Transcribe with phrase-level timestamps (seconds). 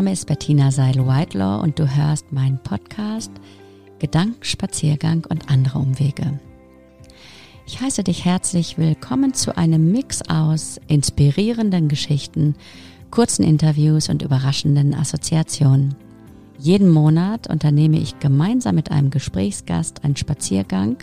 [0.00, 3.30] Name ist Bettina Seil-Whitelaw und du hörst meinen Podcast
[3.98, 6.40] Gedankenspaziergang und andere Umwege.
[7.66, 12.54] Ich heiße dich herzlich willkommen zu einem Mix aus inspirierenden Geschichten,
[13.10, 15.94] kurzen Interviews und überraschenden Assoziationen.
[16.58, 20.96] Jeden Monat unternehme ich gemeinsam mit einem Gesprächsgast einen Spaziergang,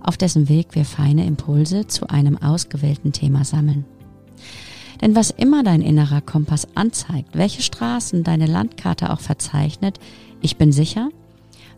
[0.00, 3.84] auf dessen Weg wir feine Impulse zu einem ausgewählten Thema sammeln.
[5.00, 9.98] Denn was immer dein innerer Kompass anzeigt, welche Straßen deine Landkarte auch verzeichnet,
[10.40, 11.10] ich bin sicher,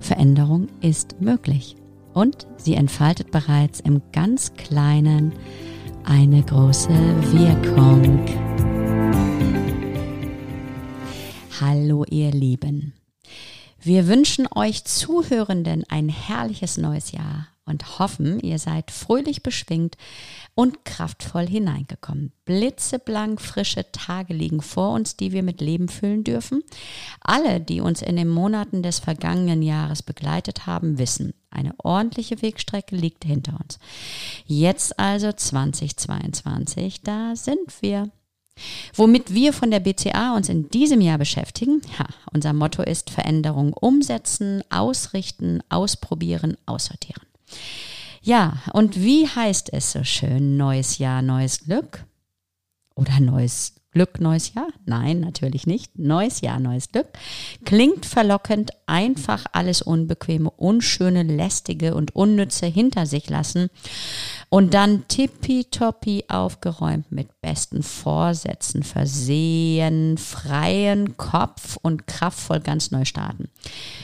[0.00, 1.76] Veränderung ist möglich.
[2.14, 5.32] Und sie entfaltet bereits im ganz kleinen
[6.04, 8.24] eine große Wirkung.
[11.60, 12.94] Hallo ihr Lieben.
[13.80, 19.96] Wir wünschen euch Zuhörenden ein herrliches neues Jahr und hoffen, ihr seid fröhlich beschwingt
[20.54, 22.32] und kraftvoll hineingekommen.
[22.44, 26.62] Blitzeblank frische Tage liegen vor uns, die wir mit Leben füllen dürfen.
[27.20, 32.96] Alle, die uns in den Monaten des vergangenen Jahres begleitet haben, wissen, eine ordentliche Wegstrecke
[32.96, 33.78] liegt hinter uns.
[34.46, 38.10] Jetzt also 2022, da sind wir.
[38.94, 43.72] Womit wir von der BCA uns in diesem Jahr beschäftigen, ja, unser Motto ist Veränderung
[43.72, 47.27] umsetzen, ausrichten, ausprobieren, aussortieren.
[48.22, 50.56] Ja, und wie heißt es so schön?
[50.56, 52.04] Neues Jahr, neues Glück?
[52.94, 54.68] Oder neues Glück, neues Jahr?
[54.84, 55.98] Nein, natürlich nicht.
[55.98, 57.06] Neues Jahr, neues Glück.
[57.64, 63.70] Klingt verlockend, einfach alles Unbequeme, Unschöne, Lästige und Unnütze hinter sich lassen
[64.50, 73.48] und dann tippitoppi aufgeräumt mit besten Vorsätzen versehen, freien Kopf und kraftvoll ganz neu starten.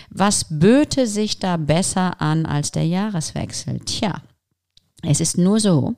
[0.09, 3.81] Was böte sich da besser an als der Jahreswechsel?
[3.81, 4.23] Tja,
[5.03, 5.95] es ist nur so,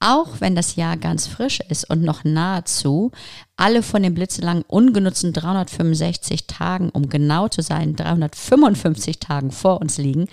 [0.00, 3.12] auch wenn das Jahr ganz frisch ist und noch nahezu
[3.56, 9.96] alle von den blitzelangen ungenutzten 365 Tagen, um genau zu sein, 355 Tagen vor uns
[9.96, 10.28] liegen,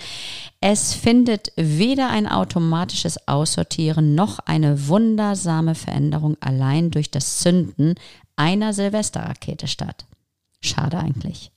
[0.59, 7.96] es findet weder ein automatisches Aussortieren noch eine wundersame Veränderung allein durch das Zünden
[8.35, 10.06] einer Silvesterrakete statt.
[10.62, 11.52] Schade eigentlich.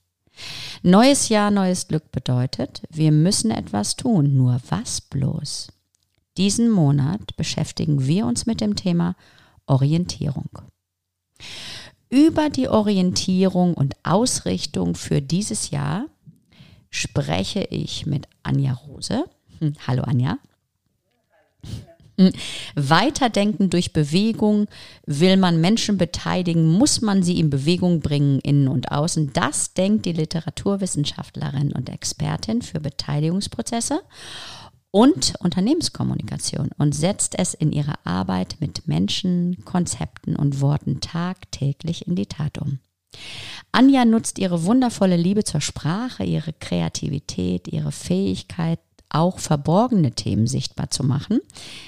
[0.83, 5.69] Neues Jahr, neues Glück bedeutet, wir müssen etwas tun, nur was bloß?
[6.37, 9.15] Diesen Monat beschäftigen wir uns mit dem Thema
[9.65, 10.49] Orientierung.
[12.09, 16.05] Über die Orientierung und Ausrichtung für dieses Jahr
[16.89, 19.25] spreche ich mit Anja Rose.
[19.59, 20.37] Hm, hallo Anja.
[22.75, 24.67] Weiterdenken durch Bewegung.
[25.05, 29.33] Will man Menschen beteiligen, muss man sie in Bewegung bringen, innen und außen.
[29.33, 34.01] Das denkt die Literaturwissenschaftlerin und Expertin für Beteiligungsprozesse
[34.97, 42.15] und Unternehmenskommunikation und setzt es in ihrer Arbeit mit Menschen, Konzepten und Worten tagtäglich in
[42.15, 42.79] die Tat um.
[43.71, 50.89] Anja nutzt ihre wundervolle Liebe zur Sprache, ihre Kreativität, ihre Fähigkeit, auch verborgene Themen sichtbar
[50.89, 51.41] zu machen.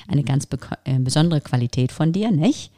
[0.08, 0.48] Eine ganz
[0.84, 2.72] äh, besondere Qualität von dir, nicht?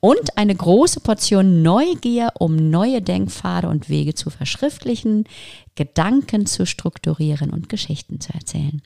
[0.00, 5.24] Und eine große Portion Neugier, um neue Denkpfade und Wege zu verschriftlichen,
[5.78, 8.82] Gedanken zu strukturieren und Geschichten zu erzählen.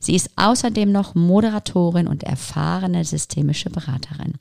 [0.00, 4.36] Sie ist außerdem noch Moderatorin und erfahrene systemische Beraterin.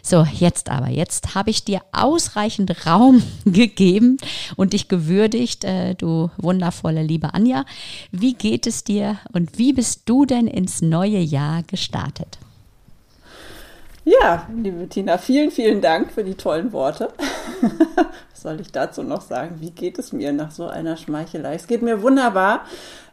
[0.00, 4.18] So, jetzt aber, jetzt habe ich dir ausreichend Raum gegeben
[4.54, 7.64] und dich gewürdigt, äh, du wundervolle liebe Anja.
[8.12, 12.38] Wie geht es dir und wie bist du denn ins neue Jahr gestartet?
[14.10, 17.10] Ja, liebe Tina, vielen, vielen Dank für die tollen Worte.
[18.30, 19.60] Was soll ich dazu noch sagen?
[19.60, 21.54] Wie geht es mir nach so einer Schmeichelei?
[21.54, 22.64] Es geht mir wunderbar.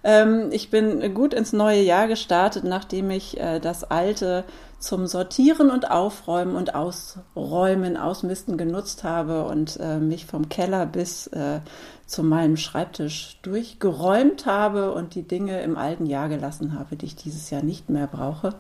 [0.03, 4.43] Ähm, ich bin gut ins neue Jahr gestartet, nachdem ich äh, das alte
[4.79, 11.27] zum Sortieren und Aufräumen und Ausräumen, Ausmisten genutzt habe und äh, mich vom Keller bis
[11.27, 11.59] äh,
[12.07, 17.15] zu meinem Schreibtisch durchgeräumt habe und die Dinge im alten Jahr gelassen habe, die ich
[17.15, 18.55] dieses Jahr nicht mehr brauche.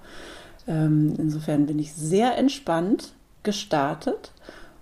[0.67, 4.31] Ähm, insofern bin ich sehr entspannt gestartet,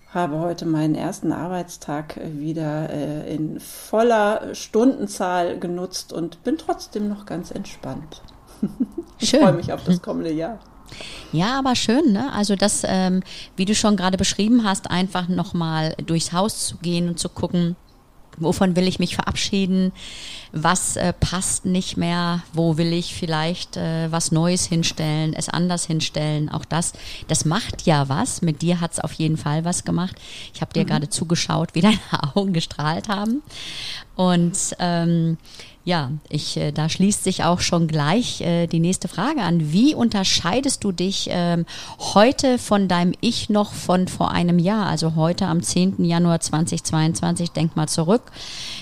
[0.10, 7.26] habe heute meinen ersten Arbeitstag wieder äh, in voller Stundenzahl genutzt und bin trotzdem noch
[7.26, 8.22] ganz entspannt.
[9.20, 10.60] ich freue mich auf das kommende Jahr.
[11.32, 12.32] Ja, aber schön, ne?
[12.32, 13.22] Also das, ähm,
[13.56, 17.76] wie du schon gerade beschrieben hast, einfach nochmal durchs Haus zu gehen und zu gucken,
[18.38, 19.92] wovon will ich mich verabschieden,
[20.52, 25.86] was äh, passt nicht mehr, wo will ich vielleicht äh, was Neues hinstellen, es anders
[25.86, 26.50] hinstellen.
[26.50, 26.94] Auch das,
[27.28, 28.42] das macht ja was.
[28.42, 30.16] Mit dir hat es auf jeden Fall was gemacht.
[30.54, 30.88] Ich habe dir mhm.
[30.88, 32.00] gerade zugeschaut, wie deine
[32.36, 33.42] Augen gestrahlt haben.
[34.16, 35.38] Und ähm,
[35.86, 39.72] ja, ich, äh, da schließt sich auch schon gleich äh, die nächste Frage an.
[39.72, 41.68] Wie unterscheidest du dich ähm,
[42.00, 44.88] heute von deinem Ich noch von vor einem Jahr?
[44.88, 46.04] Also heute am 10.
[46.04, 48.32] Januar 2022, denk mal zurück,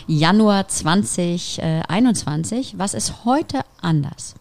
[0.07, 2.75] Januar 2021.
[2.77, 4.35] Was ist heute anders?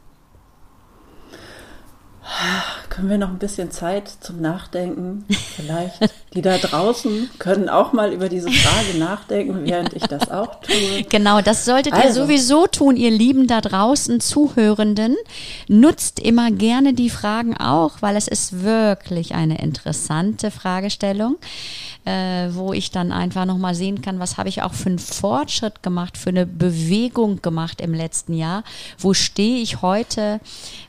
[2.92, 5.24] Können wir noch ein bisschen Zeit zum Nachdenken?
[5.56, 6.12] Vielleicht.
[6.34, 11.02] Die da draußen können auch mal über diese Frage nachdenken, während ich das auch tue.
[11.08, 12.06] Genau, das solltet also.
[12.06, 15.16] ihr sowieso tun, ihr Lieben da draußen Zuhörenden.
[15.68, 21.38] Nutzt immer gerne die Fragen auch, weil es ist wirklich eine interessante Fragestellung
[22.04, 25.82] äh, wo ich dann einfach nochmal sehen kann, was habe ich auch für einen Fortschritt
[25.82, 28.64] gemacht, für eine Bewegung gemacht im letzten Jahr.
[28.98, 30.40] Wo stehe ich heute?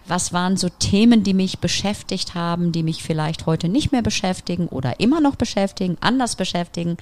[0.08, 4.68] Was waren so Themen, die mich beschäftigt haben, die mich vielleicht heute nicht mehr beschäftigen
[4.68, 6.98] oder immer noch beschäftigen, anders beschäftigen?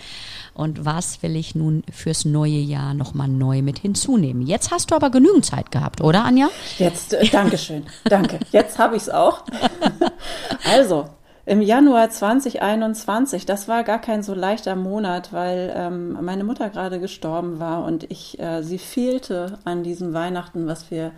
[0.54, 4.46] Und was will ich nun fürs neue Jahr nochmal neu mit hinzunehmen?
[4.46, 6.50] Jetzt hast du aber genügend Zeit gehabt, oder Anja?
[6.78, 8.40] Jetzt, äh, Dankeschön, danke.
[8.52, 9.44] Jetzt habe ich es auch.
[10.66, 11.08] also,
[11.46, 17.00] im Januar 2021, das war gar kein so leichter Monat, weil ähm, meine Mutter gerade
[17.00, 21.12] gestorben war und ich, äh, sie fehlte an diesem Weihnachten, was wir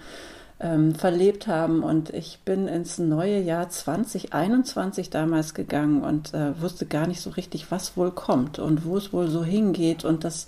[0.62, 1.84] ähm, verlebt haben.
[1.84, 7.32] Und ich bin ins neue Jahr 2021 damals gegangen und äh, wusste gar nicht so
[7.32, 10.06] richtig, was wohl kommt und wo es wohl so hingeht.
[10.06, 10.46] Und das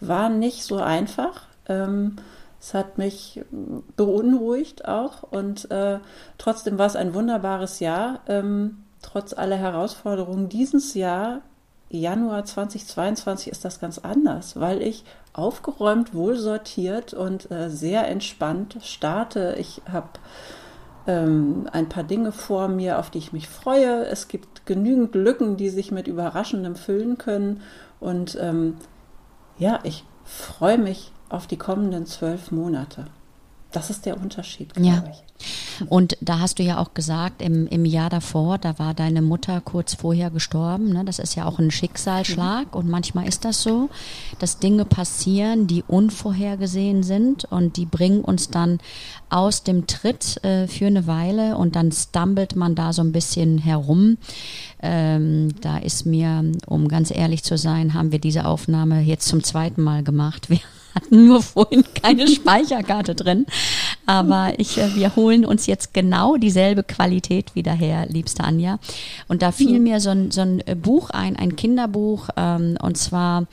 [0.00, 1.42] war nicht so einfach.
[1.68, 2.16] Ähm,
[2.58, 3.42] es hat mich
[3.96, 5.98] beunruhigt auch und äh,
[6.36, 8.20] trotzdem war es ein wunderbares Jahr.
[8.26, 11.42] Ähm, trotz aller Herausforderungen dieses Jahr,
[11.88, 19.56] Januar 2022, ist das ganz anders, weil ich aufgeräumt, wohlsortiert und äh, sehr entspannt starte.
[19.58, 20.08] Ich habe
[21.06, 24.06] ähm, ein paar Dinge vor mir, auf die ich mich freue.
[24.06, 27.62] Es gibt genügend Lücken, die sich mit Überraschendem füllen können.
[27.98, 28.76] Und ähm,
[29.58, 33.06] ja, ich freue mich auf die kommenden zwölf Monate.
[33.72, 35.04] Das ist der Unterschied, glaube ja.
[35.10, 35.22] ich.
[35.88, 39.60] Und da hast du ja auch gesagt, im, im Jahr davor, da war deine Mutter
[39.60, 40.92] kurz vorher gestorben.
[40.92, 41.04] Ne?
[41.04, 42.66] Das ist ja auch ein Schicksalsschlag.
[42.66, 42.78] Mhm.
[42.78, 43.88] Und manchmal ist das so,
[44.38, 48.78] dass Dinge passieren, die unvorhergesehen sind und die bringen uns dann
[49.30, 53.58] aus dem Tritt äh, für eine Weile und dann stumbelt man da so ein bisschen
[53.58, 54.18] herum.
[54.82, 59.42] Ähm, da ist mir, um ganz ehrlich zu sein, haben wir diese Aufnahme jetzt zum
[59.42, 60.50] zweiten Mal gemacht.
[60.50, 60.60] Wir
[60.94, 63.46] hatten nur vorhin keine Speicherkarte drin.
[64.06, 68.78] Aber ich, äh, wir holen uns jetzt genau dieselbe Qualität wieder her, liebste Anja.
[69.28, 69.84] Und da fiel mhm.
[69.84, 73.46] mir so ein, so ein äh, Buch ein, ein Kinderbuch, ähm, und zwar,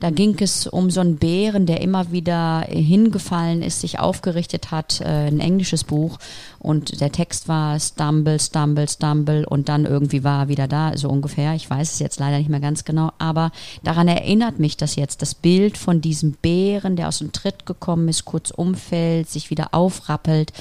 [0.00, 5.00] da ging es um so einen Bären, der immer wieder hingefallen ist, sich aufgerichtet hat,
[5.00, 6.18] äh, ein englisches Buch.
[6.64, 11.10] Und der Text war Stumble, Stumble, Stumble und dann irgendwie war er wieder da, so
[11.10, 11.54] ungefähr.
[11.54, 13.52] Ich weiß es jetzt leider nicht mehr ganz genau, aber
[13.82, 18.08] daran erinnert mich das jetzt, das Bild von diesem Bären, der aus dem Tritt gekommen
[18.08, 20.54] ist, kurz umfällt, sich wieder aufrappelt.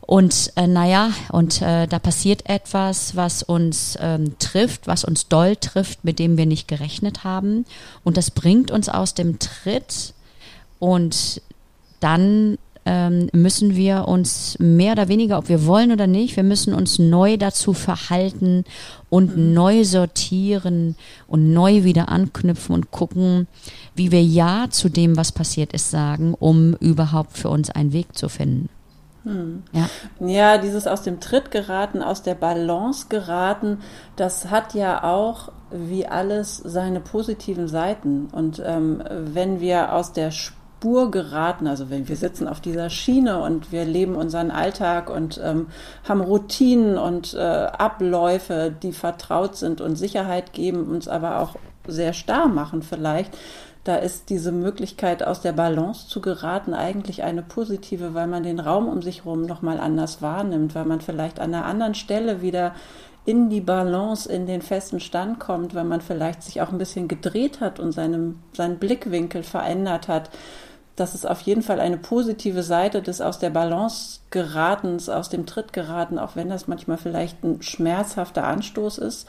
[0.00, 5.56] Und äh, naja, und äh, da passiert etwas, was uns ähm, trifft, was uns doll
[5.56, 7.66] trifft, mit dem wir nicht gerechnet haben.
[8.02, 10.14] Und das bringt uns aus dem Tritt.
[10.78, 11.42] Und
[12.00, 16.74] dann ähm, müssen wir uns mehr oder weniger, ob wir wollen oder nicht, wir müssen
[16.74, 18.64] uns neu dazu verhalten
[19.08, 19.54] und mhm.
[19.54, 20.96] neu sortieren
[21.28, 23.46] und neu wieder anknüpfen und gucken,
[23.94, 28.16] wie wir Ja zu dem, was passiert ist, sagen, um überhaupt für uns einen Weg
[28.16, 28.68] zu finden.
[29.24, 29.62] Hm.
[29.72, 29.88] Ja.
[30.26, 33.78] ja, dieses aus dem Tritt geraten, aus der Balance geraten,
[34.16, 38.26] das hat ja auch wie alles seine positiven Seiten.
[38.32, 41.68] Und ähm, wenn wir aus der Spur Spur geraten.
[41.68, 45.68] Also wenn wir sitzen auf dieser Schiene und wir leben unseren Alltag und ähm,
[46.08, 51.54] haben Routinen und äh, Abläufe, die vertraut sind und Sicherheit geben, uns aber auch
[51.86, 53.38] sehr starr machen vielleicht.
[53.84, 58.58] Da ist diese Möglichkeit, aus der Balance zu geraten, eigentlich eine positive, weil man den
[58.58, 62.74] Raum um sich herum nochmal anders wahrnimmt, weil man vielleicht an einer anderen Stelle wieder
[63.24, 67.06] in die Balance, in den festen Stand kommt, weil man vielleicht sich auch ein bisschen
[67.06, 70.30] gedreht hat und seinem, seinen Blickwinkel verändert hat
[71.02, 75.46] das ist auf jeden Fall eine positive Seite des aus der Balance geratens, aus dem
[75.46, 79.28] Tritt geraten, auch wenn das manchmal vielleicht ein schmerzhafter Anstoß ist.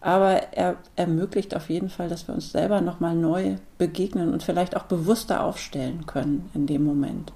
[0.00, 4.76] Aber er ermöglicht auf jeden Fall, dass wir uns selber nochmal neu begegnen und vielleicht
[4.76, 7.32] auch bewusster aufstellen können in dem Moment.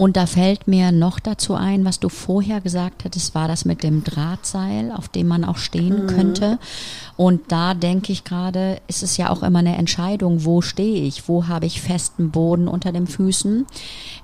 [0.00, 3.82] Und da fällt mir noch dazu ein, was du vorher gesagt hattest, war das mit
[3.82, 6.06] dem Drahtseil, auf dem man auch stehen mhm.
[6.06, 6.58] könnte.
[7.18, 11.28] Und da denke ich gerade, ist es ja auch immer eine Entscheidung, wo stehe ich,
[11.28, 13.66] wo habe ich festen Boden unter den Füßen.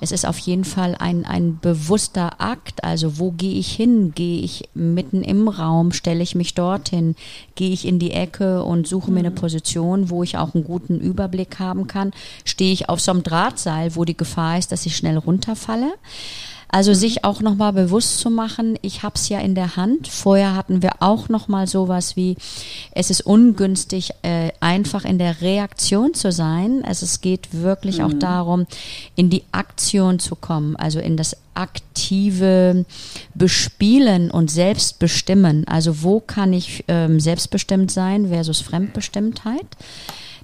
[0.00, 4.12] Es ist auf jeden Fall ein, ein bewusster Akt, also wo gehe ich hin?
[4.14, 7.16] Gehe ich mitten im Raum, stelle ich mich dorthin,
[7.54, 9.34] gehe ich in die Ecke und suche mir eine mhm.
[9.34, 12.12] Position, wo ich auch einen guten Überblick haben kann.
[12.46, 15.65] Stehe ich auf so einem Drahtseil, wo die Gefahr ist, dass ich schnell runterfalle.
[16.68, 20.08] Also sich auch nochmal bewusst zu machen, ich habe es ja in der Hand.
[20.08, 22.36] Vorher hatten wir auch nochmal sowas wie,
[22.90, 26.82] es ist ungünstig, äh, einfach in der Reaktion zu sein.
[26.84, 28.04] Also es geht wirklich mhm.
[28.04, 28.66] auch darum,
[29.14, 32.84] in die Aktion zu kommen, also in das aktive
[33.34, 35.66] Bespielen und Selbstbestimmen.
[35.68, 39.66] Also wo kann ich ähm, selbstbestimmt sein versus Fremdbestimmtheit?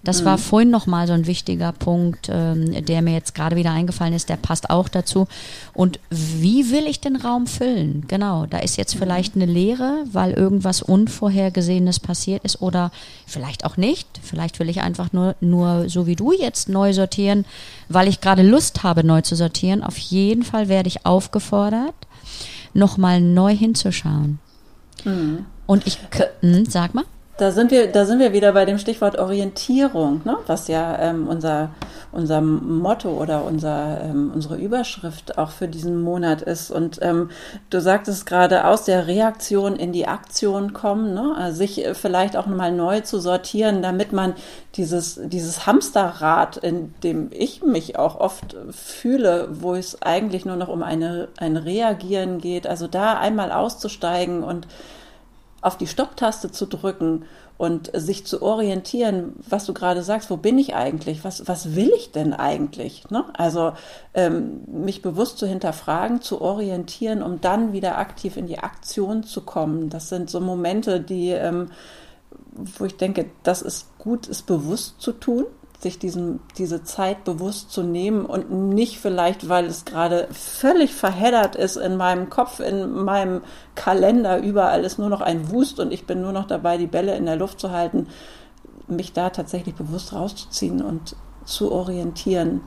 [0.05, 0.25] Das mhm.
[0.27, 4.29] war vorhin nochmal so ein wichtiger Punkt, ähm, der mir jetzt gerade wieder eingefallen ist,
[4.29, 5.29] der passt auch dazu.
[5.73, 8.05] Und wie will ich den Raum füllen?
[8.09, 9.01] Genau, da ist jetzt mhm.
[9.01, 12.91] vielleicht eine Leere, weil irgendwas Unvorhergesehenes passiert ist oder
[13.27, 14.09] vielleicht auch nicht.
[14.23, 17.45] Vielleicht will ich einfach nur, nur so wie du jetzt neu sortieren,
[17.89, 19.85] weil ich gerade Lust habe, neu zu sortieren.
[19.85, 21.95] Auf jeden Fall werde ich aufgefordert,
[22.75, 24.41] nochmal neu hinzuschauen.
[25.05, 25.47] Mhm.
[25.67, 25.99] Und ich,
[26.43, 27.05] mh, hm, sag mal.
[27.43, 30.37] Da sind wir, da sind wir wieder bei dem Stichwort Orientierung, ne?
[30.47, 31.71] was ja ähm, unser,
[32.13, 36.71] unser Motto oder unser, ähm, unsere Überschrift auch für diesen Monat ist.
[36.71, 37.31] Und ähm,
[37.69, 41.35] du sagtest gerade, aus der Reaktion in die Aktion kommen, ne?
[41.37, 44.35] also sich vielleicht auch nochmal neu zu sortieren, damit man
[44.77, 50.69] dieses, dieses Hamsterrad, in dem ich mich auch oft fühle, wo es eigentlich nur noch
[50.69, 54.69] um eine, ein Reagieren geht, also da einmal auszusteigen und
[55.63, 57.25] auf die Stopptaste zu drücken
[57.57, 61.93] und sich zu orientieren, was du gerade sagst, wo bin ich eigentlich, was, was will
[61.97, 63.09] ich denn eigentlich?
[63.11, 63.25] Ne?
[63.35, 63.73] Also
[64.15, 69.43] ähm, mich bewusst zu hinterfragen, zu orientieren, um dann wieder aktiv in die Aktion zu
[69.43, 69.89] kommen.
[69.89, 71.71] Das sind so Momente, die, ähm,
[72.51, 75.47] wo ich denke, das ist gut, es bewusst zu tun
[75.83, 81.57] sich diesen, diese Zeit bewusst zu nehmen und nicht vielleicht, weil es gerade völlig verheddert
[81.57, 83.43] ist in meinem Kopf, in meinem
[83.75, 87.17] Kalender, überall ist nur noch ein Wust und ich bin nur noch dabei, die Bälle
[87.17, 88.07] in der Luft zu halten,
[88.87, 92.61] mich da tatsächlich bewusst rauszuziehen und zu orientieren,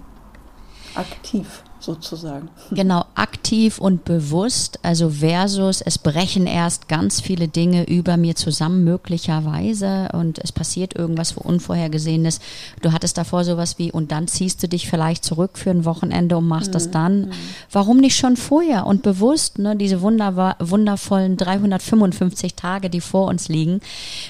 [0.95, 2.50] aktiv sozusagen.
[2.72, 8.84] Genau, aktiv und bewusst, also versus es brechen erst ganz viele Dinge über mir zusammen
[8.84, 12.39] möglicherweise und es passiert irgendwas Unvorhergesehenes.
[12.82, 16.38] Du hattest davor sowas wie und dann ziehst du dich vielleicht zurück für ein Wochenende
[16.38, 16.74] und machst mhm.
[16.74, 17.22] das dann.
[17.22, 17.32] Mhm.
[17.72, 23.48] Warum nicht schon vorher und bewusst, ne, diese wunderbar, wundervollen 355 Tage, die vor uns
[23.48, 23.80] liegen.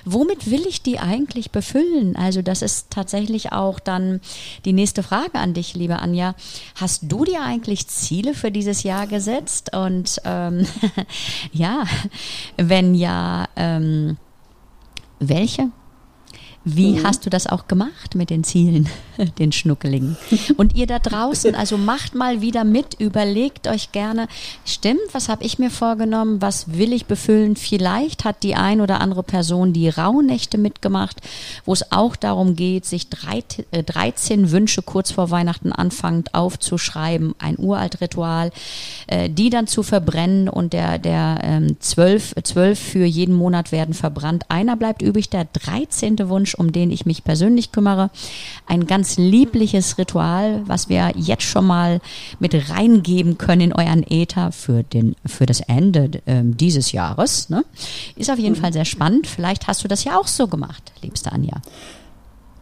[0.03, 2.15] Womit will ich die eigentlich befüllen?
[2.15, 4.19] Also das ist tatsächlich auch dann
[4.65, 6.35] die nächste Frage an dich, liebe Anja.
[6.75, 9.75] Hast du dir eigentlich Ziele für dieses Jahr gesetzt?
[9.75, 10.65] Und ähm,
[11.53, 11.83] ja,
[12.57, 14.17] wenn ja, ähm,
[15.19, 15.69] welche?
[16.67, 17.03] Wie mhm.
[17.03, 18.89] hast du das auch gemacht mit den Zielen,
[19.37, 20.17] den Schnuckeligen?
[20.57, 24.27] Und ihr da draußen, also macht mal wieder mit, überlegt euch gerne,
[24.65, 27.55] stimmt, was habe ich mir vorgenommen, was will ich befüllen?
[27.55, 31.21] Vielleicht hat die ein oder andere Person die Rauhnächte mitgemacht,
[31.65, 37.59] wo es auch darum geht, sich 13 äh, Wünsche kurz vor Weihnachten anfangend aufzuschreiben, ein
[37.59, 38.51] Uraltritual,
[39.05, 43.93] äh, die dann zu verbrennen und der, der ähm, zwölf, zwölf für jeden Monat werden
[43.93, 44.45] verbrannt.
[44.49, 46.27] Einer bleibt übrig, der 13.
[46.27, 48.09] Wunsch um den ich mich persönlich kümmere.
[48.65, 52.01] Ein ganz liebliches Ritual, was wir jetzt schon mal
[52.39, 57.49] mit reingeben können in euren Äther für, den, für das Ende äh, dieses Jahres.
[57.49, 57.63] Ne?
[58.15, 58.61] Ist auf jeden mhm.
[58.61, 59.27] Fall sehr spannend.
[59.27, 61.61] Vielleicht hast du das ja auch so gemacht, liebste Anja.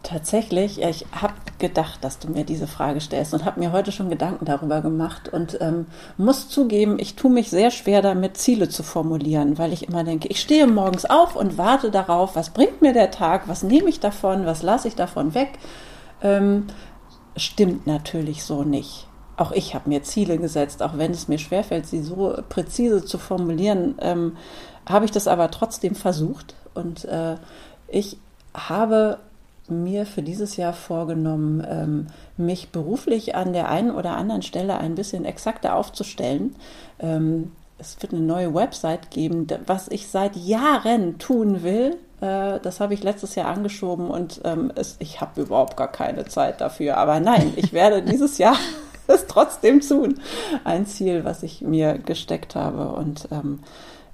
[0.03, 3.93] Tatsächlich, ja, ich habe gedacht, dass du mir diese Frage stellst und habe mir heute
[3.93, 5.85] schon Gedanken darüber gemacht und ähm,
[6.17, 10.27] muss zugeben, ich tue mich sehr schwer damit, Ziele zu formulieren, weil ich immer denke,
[10.27, 14.01] ich stehe morgens auf und warte darauf, was bringt mir der Tag, was nehme ich
[14.01, 15.51] davon, was lasse ich davon weg.
[16.21, 16.67] Ähm,
[17.37, 19.07] stimmt natürlich so nicht.
[19.37, 23.17] Auch ich habe mir Ziele gesetzt, auch wenn es mir schwerfällt, sie so präzise zu
[23.17, 24.35] formulieren, ähm,
[24.85, 27.37] habe ich das aber trotzdem versucht und äh,
[27.87, 28.17] ich
[28.53, 29.19] habe
[29.69, 34.95] mir für dieses Jahr vorgenommen, ähm, mich beruflich an der einen oder anderen Stelle ein
[34.95, 36.55] bisschen exakter aufzustellen.
[36.99, 41.97] Ähm, es wird eine neue Website geben, was ich seit Jahren tun will.
[42.21, 46.61] Äh, das habe ich letztes Jahr angeschoben und ähm, ich habe überhaupt gar keine Zeit
[46.61, 46.97] dafür.
[46.97, 48.57] Aber nein, ich werde dieses Jahr
[49.07, 50.19] es trotzdem tun.
[50.65, 53.27] Ein Ziel, was ich mir gesteckt habe und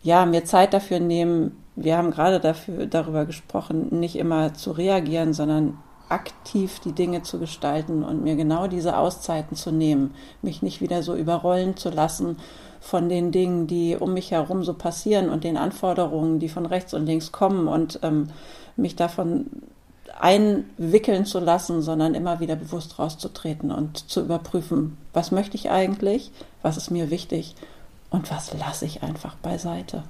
[0.02, 5.34] ja, mir Zeit dafür nehmen, wir haben gerade dafür, darüber gesprochen, nicht immer zu reagieren,
[5.34, 5.78] sondern
[6.10, 11.04] aktiv die Dinge zu gestalten und mir genau diese Auszeiten zu nehmen, mich nicht wieder
[11.04, 12.38] so überrollen zu lassen
[12.82, 16.94] von den Dingen, die um mich herum so passieren und den Anforderungen, die von rechts
[16.94, 18.30] und links kommen und ähm,
[18.76, 19.48] mich davon
[20.20, 26.32] einwickeln zu lassen, sondern immer wieder bewusst rauszutreten und zu überprüfen, was möchte ich eigentlich,
[26.62, 27.56] was ist mir wichtig
[28.10, 30.04] und was lasse ich einfach beiseite.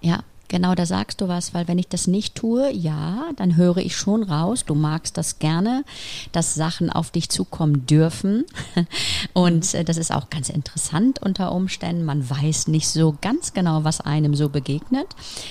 [0.00, 3.76] Ja, Genau, da sagst du was, weil wenn ich das nicht tue, ja, dann höre
[3.76, 5.84] ich schon raus, du magst das gerne,
[6.32, 8.46] dass Sachen auf dich zukommen dürfen.
[9.34, 12.04] Und äh, das ist auch ganz interessant unter Umständen.
[12.04, 15.06] Man weiß nicht so ganz genau, was einem so begegnet.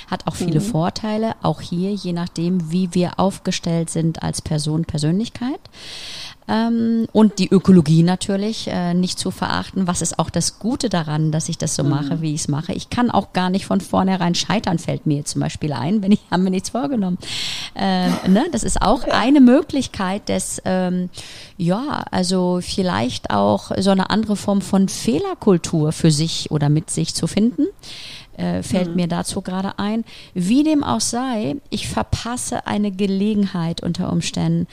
[0.10, 0.66] Hat auch viele mhm.
[0.66, 5.60] Vorteile, auch hier, je nachdem, wie wir aufgestellt sind als Person, Persönlichkeit.
[6.48, 9.88] Ähm, und die Ökologie natürlich äh, nicht zu verachten.
[9.88, 11.90] Was ist auch das Gute daran, dass ich das so mhm.
[11.90, 12.74] mache, wie ich es mache?
[12.74, 16.20] Ich kann auch gar nicht von vornherein scheitern, fällt mir zum Beispiel ein, wenn ich
[16.32, 17.18] haben mir nichts vorgenommen.
[17.76, 18.46] Äh, ne?
[18.52, 21.10] Das ist auch eine Möglichkeit des, ähm,
[21.58, 27.14] ja, also vielleicht auch so eine andere Form von Fehlerkultur für sich oder mit sich
[27.14, 27.68] zu finden
[28.38, 28.96] äh, fällt mhm.
[28.96, 30.06] mir dazu gerade ein.
[30.34, 34.68] Wie dem auch sei, ich verpasse eine Gelegenheit unter Umständen,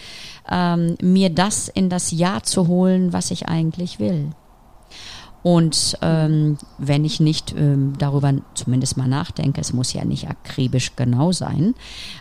[0.51, 4.31] ähm, mir das in das Ja zu holen, was ich eigentlich will.
[5.45, 10.97] Und ähm, wenn ich nicht ähm, darüber zumindest mal nachdenke, es muss ja nicht akribisch
[10.97, 11.75] genau sein,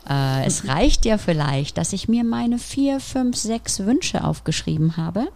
[0.09, 5.29] äh, es reicht ja vielleicht, dass ich mir meine vier, fünf, sechs Wünsche aufgeschrieben habe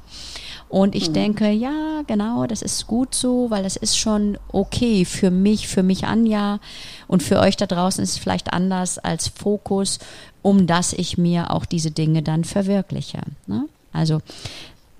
[0.69, 1.13] und ich mhm.
[1.13, 5.83] denke, ja, genau, das ist gut so, weil das ist schon okay für mich, für
[5.83, 6.59] mich Anja
[7.07, 9.99] und für euch da draußen ist es vielleicht anders als Fokus,
[10.41, 13.19] um dass ich mir auch diese Dinge dann verwirkliche.
[13.45, 13.65] Ne?
[13.93, 14.19] Also,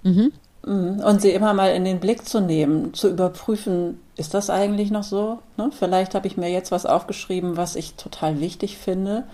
[0.04, 0.32] mhm.
[0.66, 1.00] mhm.
[1.00, 5.04] und sie immer mal in den Blick zu nehmen, zu überprüfen, ist das eigentlich noch
[5.04, 5.40] so?
[5.58, 5.70] Ne?
[5.78, 9.26] Vielleicht habe ich mir jetzt was aufgeschrieben, was ich total wichtig finde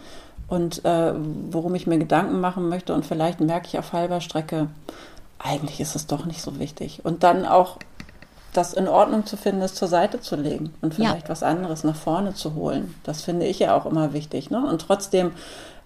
[0.47, 1.13] und äh,
[1.51, 4.67] worum ich mir Gedanken machen möchte und vielleicht merke ich auf halber Strecke,
[5.39, 7.01] eigentlich ist es doch nicht so wichtig.
[7.03, 7.77] Und dann auch
[8.53, 11.29] das in Ordnung zu finden, es zur Seite zu legen und vielleicht ja.
[11.29, 12.93] was anderes nach vorne zu holen.
[13.03, 14.51] Das finde ich ja auch immer wichtig.
[14.51, 14.65] Ne?
[14.65, 15.31] Und trotzdem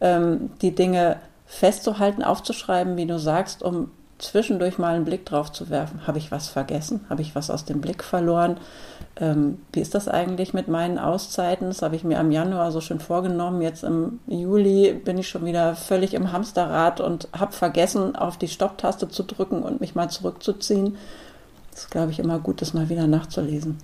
[0.01, 5.69] ähm, die Dinge festzuhalten, aufzuschreiben, wie du sagst, um zwischendurch mal einen Blick drauf zu
[5.69, 6.07] werfen.
[6.07, 7.05] Habe ich was vergessen?
[7.09, 8.57] Habe ich was aus dem Blick verloren?
[9.19, 11.67] Ähm, wie ist das eigentlich mit meinen Auszeiten?
[11.67, 13.61] Das habe ich mir am Januar so schön vorgenommen.
[13.61, 18.47] Jetzt im Juli bin ich schon wieder völlig im Hamsterrad und habe vergessen, auf die
[18.47, 20.97] Stopptaste zu drücken und mich mal zurückzuziehen.
[21.71, 23.77] Das ist, glaube ich, immer gut, das mal wieder nachzulesen.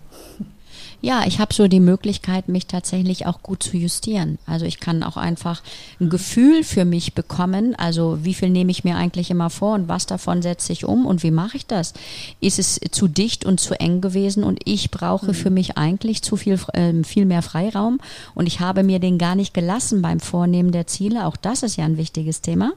[1.05, 4.37] Ja, ich habe so die Möglichkeit, mich tatsächlich auch gut zu justieren.
[4.45, 5.61] Also ich kann auch einfach
[5.99, 7.75] ein Gefühl für mich bekommen.
[7.75, 11.05] Also wie viel nehme ich mir eigentlich immer vor und was davon setze ich um
[11.05, 11.93] und wie mache ich das?
[12.39, 15.33] Ist es zu dicht und zu eng gewesen und ich brauche mhm.
[15.33, 17.99] für mich eigentlich zu viel, äh, viel mehr Freiraum
[18.33, 21.25] und ich habe mir den gar nicht gelassen beim Vornehmen der Ziele.
[21.25, 22.71] Auch das ist ja ein wichtiges Thema.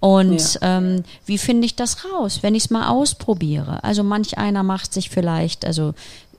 [0.00, 0.78] Und ja.
[0.78, 3.84] ähm, wie finde ich das raus, wenn ich es mal ausprobiere?
[3.84, 5.92] Also manch einer macht sich vielleicht, also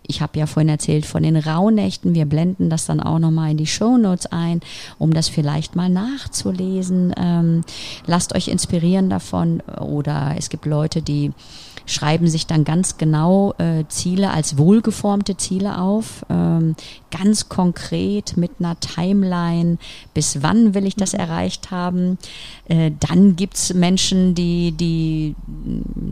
[0.07, 2.13] ich habe ja vorhin erzählt von den Rauhnächten.
[2.13, 4.61] Wir blenden das dann auch nochmal in die Shownotes ein,
[4.97, 7.13] um das vielleicht mal nachzulesen.
[7.17, 7.63] Ähm,
[8.05, 9.61] lasst euch inspirieren davon.
[9.79, 11.31] Oder es gibt Leute, die
[11.85, 16.75] schreiben sich dann ganz genau äh, Ziele als wohlgeformte Ziele auf, ähm,
[17.11, 19.77] ganz konkret mit einer Timeline,
[20.13, 21.19] bis wann will ich das mhm.
[21.19, 22.17] erreicht haben.
[22.67, 25.35] Äh, dann gibt's Menschen, die, die,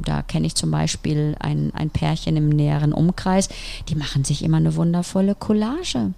[0.05, 3.49] da kenne ich zum Beispiel ein, ein Pärchen im näheren Umkreis,
[3.89, 6.13] die machen sich immer eine wundervolle Collage.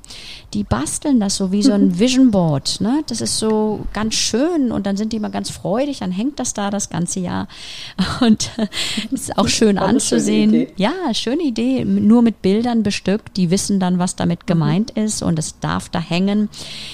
[0.54, 2.82] Die basteln das so wie so ein Vision Board.
[2.82, 3.04] Ne?
[3.08, 6.54] Das ist so ganz schön und dann sind die immer ganz freudig, dann hängt das
[6.54, 7.48] da das ganze Jahr.
[8.22, 8.68] Und äh,
[9.12, 10.68] ist auch schön anzusehen.
[10.76, 11.86] Ja, schöne Idee.
[11.86, 14.48] Nur mit Bildern bestückt, die wissen dann, was damit mhm.
[14.48, 16.50] gemeint ist und es darf da hängen.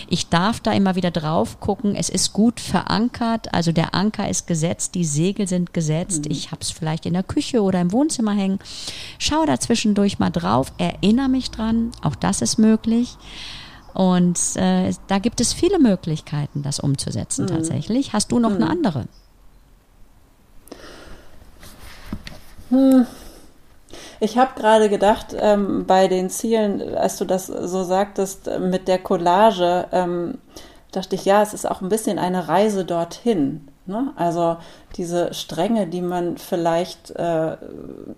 [0.07, 1.95] Ich darf da immer wieder drauf gucken.
[1.95, 6.25] Es ist gut verankert, also der Anker ist gesetzt, die Segel sind gesetzt.
[6.25, 6.31] Mhm.
[6.31, 8.59] Ich habe es vielleicht in der Küche oder im Wohnzimmer hängen.
[9.19, 11.91] Schau da zwischendurch mal drauf, erinnere mich dran.
[12.01, 13.17] Auch das ist möglich.
[13.93, 17.49] Und äh, da gibt es viele Möglichkeiten, das umzusetzen mhm.
[17.49, 18.13] tatsächlich.
[18.13, 18.55] Hast du noch mhm.
[18.57, 19.05] eine andere?
[22.71, 23.05] Hm.
[24.21, 28.87] Ich habe gerade gedacht, ähm, bei den Zielen, als du das so sagtest, äh, mit
[28.87, 30.37] der Collage, ähm,
[30.91, 33.67] dachte ich, ja, es ist auch ein bisschen eine Reise dorthin.
[33.85, 34.13] Ne?
[34.15, 34.57] Also
[34.95, 37.57] diese Stränge, die man vielleicht, äh,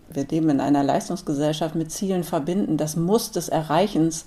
[0.10, 4.26] wir leben in einer Leistungsgesellschaft, mit Zielen verbinden, das Muss des Erreichens,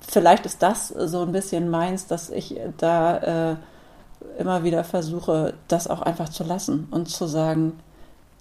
[0.00, 3.56] vielleicht ist das so ein bisschen meins, dass ich da äh,
[4.38, 7.72] immer wieder versuche, das auch einfach zu lassen und zu sagen,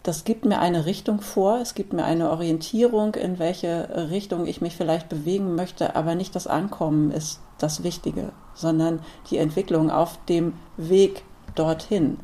[0.04, 4.62] das gibt mir eine Richtung vor, es gibt mir eine Orientierung, in welche Richtung ich
[4.62, 10.18] mich vielleicht bewegen möchte, aber nicht das Ankommen ist das Wichtige, sondern die Entwicklung auf
[10.28, 11.24] dem Weg
[11.56, 12.20] dorthin.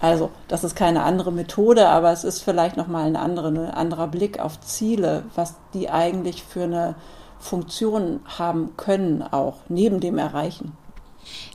[0.00, 4.08] Also, das ist keine andere Methode, aber es ist vielleicht nochmal ein, andere, ein anderer
[4.08, 6.94] Blick auf Ziele, was die eigentlich für eine
[7.38, 10.76] Funktion haben können, auch neben dem Erreichen.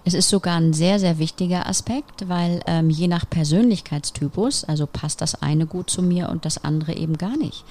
[0.08, 5.20] Es ist sogar ein sehr, sehr wichtiger Aspekt, weil ähm, je nach Persönlichkeitstypus, also passt
[5.20, 7.64] das eine gut zu mir und das andere eben gar nicht.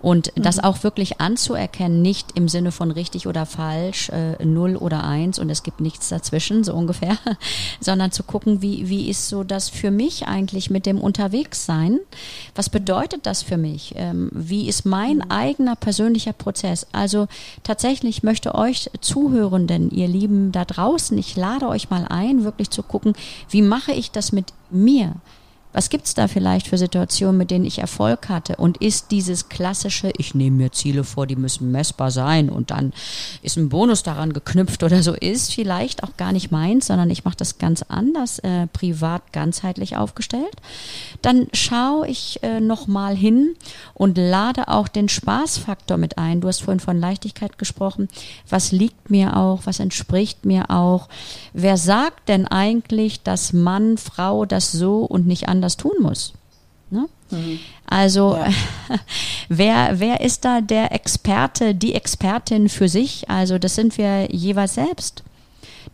[0.00, 0.42] Und mhm.
[0.42, 5.38] das auch wirklich anzuerkennen, nicht im Sinne von richtig oder falsch, äh, null oder eins
[5.38, 7.18] und es gibt nichts dazwischen, so ungefähr,
[7.80, 12.00] sondern zu gucken, wie, wie ist so das für mich eigentlich mit dem Unterwegssein?
[12.54, 13.92] Was bedeutet das für mich?
[13.96, 15.30] Ähm, wie ist mein mhm.
[15.30, 16.86] eigener persönlicher Prozess?
[16.92, 17.28] Also
[17.62, 22.82] tatsächlich möchte euch Zuhörenden, ihr Lieben da draußen, ich lade euch mal ein, wirklich zu
[22.82, 23.14] gucken,
[23.50, 25.14] wie mache ich das mit mir?
[25.74, 28.54] Was gibt es da vielleicht für Situationen, mit denen ich Erfolg hatte?
[28.56, 32.92] Und ist dieses klassische, ich nehme mir Ziele vor, die müssen messbar sein und dann
[33.42, 37.24] ist ein Bonus daran geknüpft oder so, ist vielleicht auch gar nicht meins, sondern ich
[37.24, 40.54] mache das ganz anders, äh, privat ganzheitlich aufgestellt.
[41.22, 43.56] Dann schaue ich äh, nochmal hin
[43.94, 46.40] und lade auch den Spaßfaktor mit ein.
[46.40, 48.08] Du hast vorhin von Leichtigkeit gesprochen.
[48.48, 49.62] Was liegt mir auch?
[49.64, 51.08] Was entspricht mir auch?
[51.52, 56.34] Wer sagt denn eigentlich, dass Mann, Frau das so und nicht anders anders tun muss.
[56.90, 57.08] Ne?
[57.30, 57.58] Mhm.
[57.86, 58.48] Also ja.
[59.48, 63.28] wer, wer ist da der Experte, die Expertin für sich?
[63.28, 65.22] Also das sind wir jeweils selbst.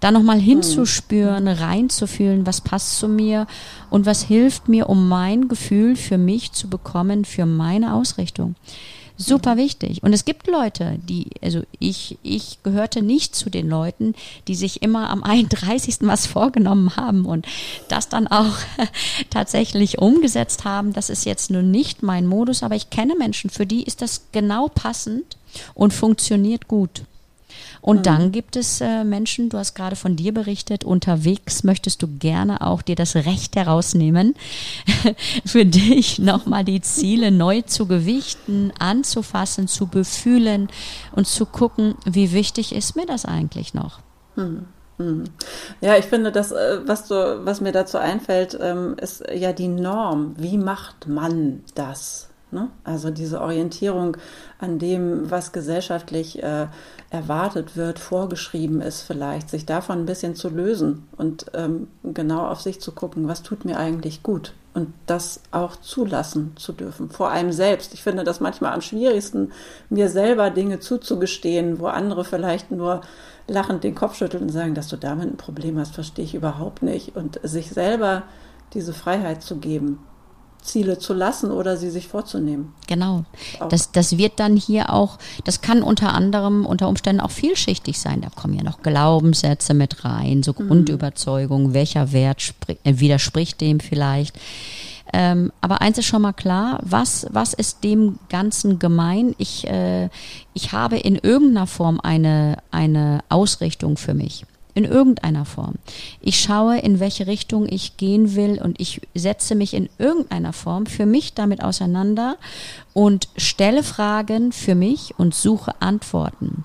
[0.00, 0.44] Da nochmal mhm.
[0.44, 1.50] hinzuspüren, mhm.
[1.50, 3.46] reinzufühlen, was passt zu mir
[3.90, 8.56] und was hilft mir, um mein Gefühl für mich zu bekommen, für meine Ausrichtung.
[9.22, 10.02] Super wichtig.
[10.02, 14.14] Und es gibt Leute, die, also ich, ich gehörte nicht zu den Leuten,
[14.48, 15.98] die sich immer am 31.
[16.00, 17.46] was vorgenommen haben und
[17.88, 18.56] das dann auch
[19.30, 20.94] tatsächlich umgesetzt haben.
[20.94, 24.28] Das ist jetzt nun nicht mein Modus, aber ich kenne Menschen, für die ist das
[24.32, 25.36] genau passend
[25.74, 27.02] und funktioniert gut.
[27.80, 28.02] Und mhm.
[28.02, 32.60] dann gibt es äh, Menschen, du hast gerade von dir berichtet, unterwegs möchtest du gerne
[32.60, 34.34] auch dir das Recht herausnehmen,
[35.44, 40.68] für dich nochmal die Ziele neu zu gewichten, anzufassen, zu befühlen
[41.12, 44.00] und zu gucken, wie wichtig ist mir das eigentlich noch.
[44.36, 44.66] Mhm.
[44.98, 45.24] mhm.
[45.80, 49.68] Ja, ich finde, das, äh, was, du, was mir dazu einfällt, ähm, ist ja die
[49.68, 50.34] Norm.
[50.38, 52.28] Wie macht man das?
[52.52, 52.68] Ne?
[52.82, 54.16] Also diese Orientierung
[54.58, 56.66] an dem, was gesellschaftlich äh,
[57.10, 62.60] erwartet wird, vorgeschrieben ist vielleicht, sich davon ein bisschen zu lösen und ähm, genau auf
[62.60, 67.30] sich zu gucken, was tut mir eigentlich gut und das auch zulassen zu dürfen, vor
[67.30, 67.94] einem selbst.
[67.94, 69.50] Ich finde das manchmal am schwierigsten,
[69.88, 73.00] mir selber Dinge zuzugestehen, wo andere vielleicht nur
[73.48, 76.82] lachend den Kopf schütteln und sagen, dass du damit ein Problem hast, verstehe ich überhaupt
[76.82, 78.22] nicht und sich selber
[78.72, 79.98] diese Freiheit zu geben
[80.62, 82.74] Ziele zu lassen oder sie sich vorzunehmen.
[82.86, 83.24] Genau.
[83.68, 88.20] Das, das wird dann hier auch, das kann unter anderem unter Umständen auch vielschichtig sein.
[88.20, 90.68] Da kommen ja noch Glaubenssätze mit rein, so mhm.
[90.68, 94.38] Grundüberzeugungen, welcher Wert äh, widerspricht dem vielleicht.
[95.12, 99.34] Ähm, aber eins ist schon mal klar, was, was ist dem Ganzen gemein?
[99.38, 100.08] Ich, äh,
[100.54, 104.44] ich habe in irgendeiner Form eine, eine Ausrichtung für mich
[104.74, 105.74] in irgendeiner Form.
[106.20, 110.86] Ich schaue, in welche Richtung ich gehen will und ich setze mich in irgendeiner Form
[110.86, 112.36] für mich damit auseinander
[112.92, 116.64] und stelle Fragen für mich und suche Antworten.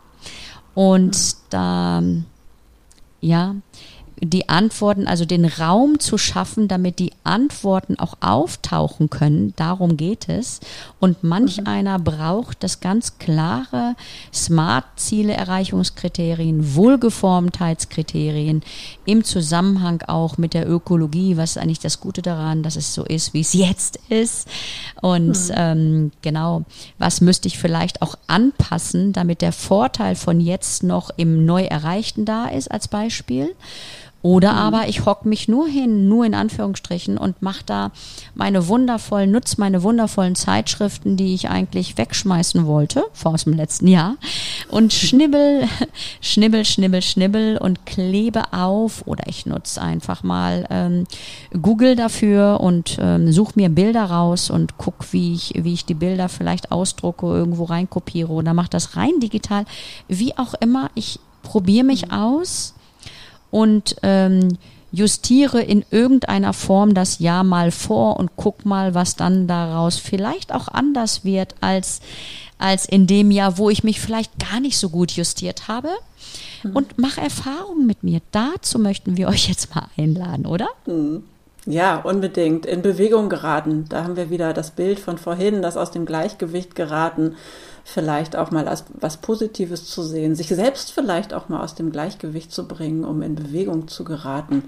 [0.73, 2.03] Und da,
[3.21, 3.55] ja,
[4.21, 9.53] die Antworten, also den Raum zu schaffen, damit die Antworten auch auftauchen können.
[9.57, 10.61] Darum geht es.
[10.99, 11.67] Und manch mhm.
[11.67, 13.95] einer braucht das ganz klare
[14.33, 18.63] Smart-Ziele-Erreichungskriterien, Wohlgeformtheitskriterien
[19.05, 21.37] im Zusammenhang auch mit der Ökologie.
[21.37, 24.47] Was ist eigentlich das Gute daran, dass es so ist, wie es jetzt ist?
[25.01, 25.55] Und mhm.
[25.55, 26.63] ähm, genau,
[26.97, 32.45] was müsste ich vielleicht auch anpassen, damit der Vorteil von jetzt noch im Neu-Erreichten da
[32.45, 33.53] ist, als Beispiel?
[34.25, 34.57] Oder mhm.
[34.57, 37.91] aber ich hock mich nur hin, nur in Anführungsstrichen und mache da
[38.33, 43.87] meine wundervollen, nutze meine wundervollen Zeitschriften, die ich eigentlich wegschmeißen wollte, vor aus dem letzten
[43.87, 44.15] Jahr,
[44.67, 45.67] und schnibbel,
[46.21, 49.05] schnibbel, schnibbel, schnibbel und klebe auf.
[49.05, 51.03] Oder ich nutze einfach mal ähm,
[51.61, 55.93] Google dafür und ähm, suche mir Bilder raus und guck, wie ich, wie ich die
[55.93, 59.65] Bilder vielleicht ausdrucke, irgendwo reinkopiere oder mache das rein digital.
[60.07, 62.13] Wie auch immer, ich probiere mich mhm.
[62.13, 62.74] aus
[63.55, 64.57] und ähm,
[64.91, 70.53] justiere in irgendeiner Form das Jahr mal vor und guck mal, was dann daraus vielleicht
[70.53, 72.01] auch anders wird als,
[72.59, 75.87] als in dem Jahr, wo ich mich vielleicht gar nicht so gut justiert habe.
[76.63, 76.75] Mhm.
[76.75, 78.19] Und mach Erfahrungen mit mir.
[78.33, 80.67] Dazu möchten wir euch jetzt mal einladen, oder?
[80.85, 81.23] Mhm.
[81.65, 82.65] Ja, unbedingt.
[82.65, 83.85] In Bewegung geraten.
[83.87, 87.35] Da haben wir wieder das Bild von vorhin, das aus dem Gleichgewicht geraten
[87.85, 91.91] vielleicht auch mal als was Positives zu sehen, sich selbst vielleicht auch mal aus dem
[91.91, 94.63] Gleichgewicht zu bringen, um in Bewegung zu geraten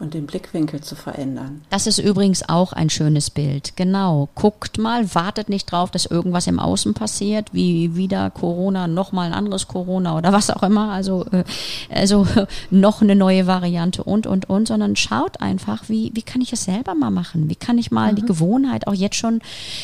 [0.00, 1.62] und den Blickwinkel zu verändern.
[1.70, 3.76] Das ist übrigens auch ein schönes Bild.
[3.76, 4.28] Genau.
[4.34, 9.34] Guckt mal, wartet nicht drauf, dass irgendwas im Außen passiert, wie wieder Corona, nochmal ein
[9.34, 10.90] anderes Corona oder was auch immer.
[10.90, 11.44] Also, äh,
[11.90, 12.26] also
[12.70, 16.64] noch eine neue Variante und, und, und, sondern schaut einfach, wie, wie kann ich es
[16.64, 17.50] selber mal machen?
[17.50, 18.16] Wie kann ich mal mhm.
[18.16, 19.40] die Gewohnheit auch jetzt schon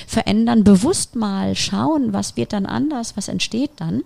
[0.06, 0.64] verändern?
[0.64, 4.02] Bewusst mal schauen, was wird dann anders, was entsteht dann?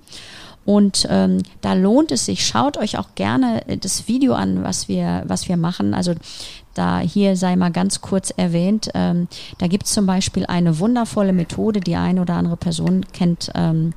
[0.64, 2.46] Und ähm, da lohnt es sich.
[2.46, 5.94] Schaut euch auch gerne äh, das Video an, was wir, was wir machen.
[5.94, 6.14] Also
[6.74, 9.26] da hier sei mal ganz kurz erwähnt, ähm,
[9.58, 13.92] da gibt es zum Beispiel eine wundervolle Methode, die eine oder andere Person kennt, ähm,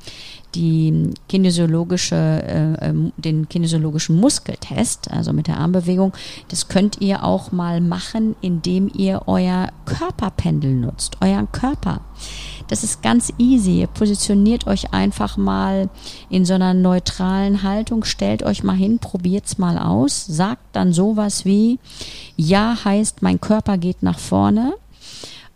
[0.56, 6.14] die kinesiologische, äh, ähm, den kinesiologischen Muskeltest, also mit der Armbewegung.
[6.50, 12.02] Das könnt ihr auch mal machen, indem ihr euer Körperpendel nutzt, euren Körper.
[12.68, 13.82] Das ist ganz easy.
[13.82, 15.90] Ihr positioniert euch einfach mal
[16.30, 21.46] in so einer neutralen Haltung, stellt euch mal hin, probiert's mal aus, sagt dann sowas
[21.46, 21.80] wie,
[22.36, 24.74] ja heißt, mein Körper geht nach vorne.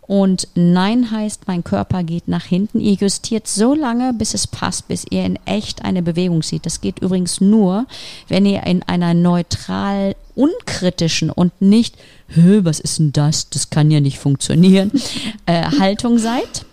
[0.08, 2.80] Und Nein heißt, mein Körper geht nach hinten.
[2.80, 6.64] Ihr justiert so lange, bis es passt, bis ihr in echt eine Bewegung seht.
[6.64, 7.84] Das geht übrigens nur,
[8.26, 11.96] wenn ihr in einer neutral unkritischen und nicht,
[12.28, 13.50] was ist denn das?
[13.50, 14.92] Das kann ja nicht funktionieren,
[15.44, 16.64] äh, Haltung seid.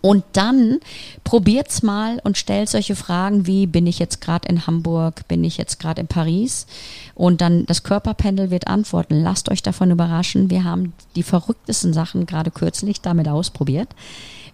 [0.00, 0.80] Und dann
[1.22, 5.58] probiert's mal und stellt solche Fragen wie, bin ich jetzt gerade in Hamburg, bin ich
[5.58, 6.66] jetzt gerade in Paris?
[7.14, 9.22] Und dann das Körperpendel wird antworten.
[9.22, 10.50] Lasst euch davon überraschen.
[10.50, 13.88] Wir haben die verrücktesten Sachen gerade kürzlich damit ausprobiert.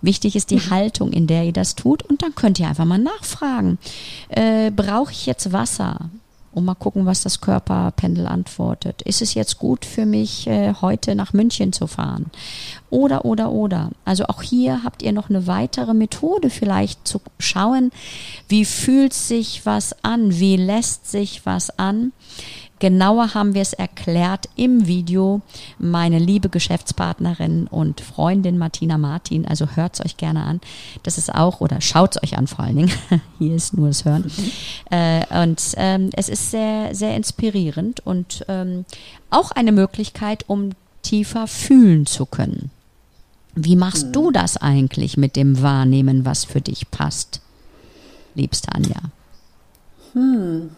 [0.02, 0.70] Wichtig ist die mhm.
[0.70, 2.02] Haltung, in der ihr das tut.
[2.02, 3.78] Und dann könnt ihr einfach mal nachfragen.
[4.28, 6.10] Äh, Brauche ich jetzt Wasser?
[6.52, 9.02] Und mal gucken, was das Körperpendel antwortet.
[9.02, 12.30] Ist es jetzt gut für mich, äh, heute nach München zu fahren?
[12.90, 13.90] Oder, oder, oder.
[14.04, 17.90] Also auch hier habt ihr noch eine weitere Methode vielleicht zu schauen,
[18.48, 22.12] wie fühlt sich was an, wie lässt sich was an.
[22.82, 25.40] Genauer haben wir es erklärt im Video.
[25.78, 30.60] Meine liebe Geschäftspartnerin und Freundin Martina Martin, also hört es euch gerne an.
[31.04, 32.92] Das ist auch, oder schaut es euch an vor allen Dingen.
[33.38, 34.24] Hier ist nur das Hören.
[34.24, 34.50] Mhm.
[34.90, 38.84] Äh, und ähm, es ist sehr, sehr inspirierend und ähm,
[39.30, 40.70] auch eine Möglichkeit, um
[41.02, 42.72] tiefer fühlen zu können.
[43.54, 44.12] Wie machst mhm.
[44.12, 47.42] du das eigentlich mit dem Wahrnehmen, was für dich passt,
[48.34, 49.02] liebste Anja?
[50.14, 50.70] Hm.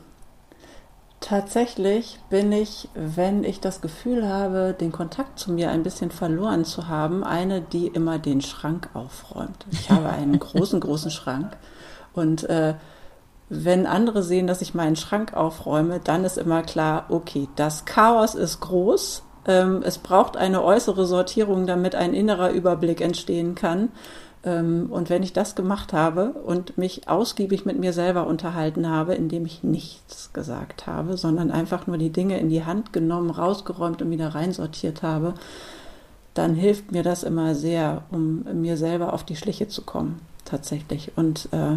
[1.25, 6.67] Tatsächlich bin ich, wenn ich das Gefühl habe, den Kontakt zu mir ein bisschen verloren
[6.67, 9.65] zu haben, eine, die immer den Schrank aufräumt.
[9.71, 11.57] Ich habe einen großen, großen Schrank
[12.13, 12.75] und äh,
[13.49, 18.35] wenn andere sehen, dass ich meinen Schrank aufräume, dann ist immer klar, okay, das Chaos
[18.35, 19.23] ist groß.
[19.47, 23.93] Ähm, es braucht eine äußere Sortierung, damit ein innerer Überblick entstehen kann.
[24.45, 29.15] Ähm, und wenn ich das gemacht habe und mich ausgiebig mit mir selber unterhalten habe,
[29.15, 34.03] indem ich nichts gesagt habe, sondern einfach nur die Dinge in die Hand genommen, rausgeräumt
[34.03, 35.35] und wieder reinsortiert habe,
[36.35, 41.13] dann hilft mir das immer sehr, um mir selber auf die Schliche zu kommen, tatsächlich.
[41.17, 41.77] Und äh,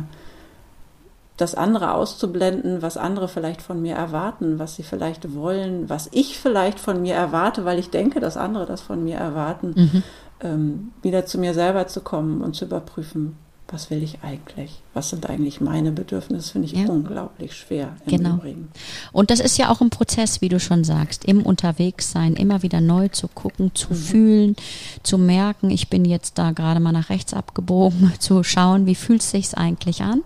[1.38, 6.40] das andere auszublenden, was andere vielleicht von mir erwarten, was sie vielleicht wollen, was ich
[6.40, 9.74] vielleicht von mir erwarte, weil ich denke, dass andere das von mir erwarten.
[9.76, 10.04] Mhm
[10.42, 13.38] ähm, wieder zu mir selber zu kommen und zu überprüfen,
[13.70, 14.82] was will ich eigentlich?
[14.94, 16.54] Was sind eigentlich meine Bedürfnisse?
[16.54, 16.88] Finde ich ja.
[16.88, 17.98] unglaublich schwer.
[18.08, 18.36] genau.
[18.36, 18.70] Übrigen.
[19.12, 22.80] Und das ist ja auch ein Prozess, wie du schon sagst, im Unterwegssein, immer wieder
[22.80, 23.96] neu zu gucken, zu mhm.
[23.96, 24.56] fühlen,
[25.04, 29.22] zu merken, ich bin jetzt da gerade mal nach rechts abgebogen, zu schauen, wie fühlt
[29.22, 30.20] es sich eigentlich an,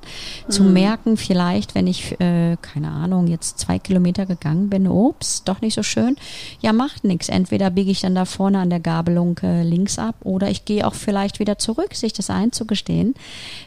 [0.47, 0.51] mhm.
[0.51, 5.61] zu merken, vielleicht, wenn ich, äh, keine Ahnung, jetzt zwei Kilometer gegangen bin, ups, doch
[5.61, 6.15] nicht so schön,
[6.61, 7.27] ja, macht nichts.
[7.27, 10.85] Entweder biege ich dann da vorne an der Gabelung äh, links ab oder ich gehe
[10.85, 13.15] auch vielleicht wieder zurück, sich das einzugestehen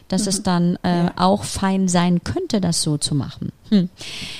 [0.07, 0.27] dass mhm.
[0.27, 1.13] es dann äh, ja.
[1.15, 3.51] auch fein sein könnte, das so zu machen.
[3.69, 3.89] Hm.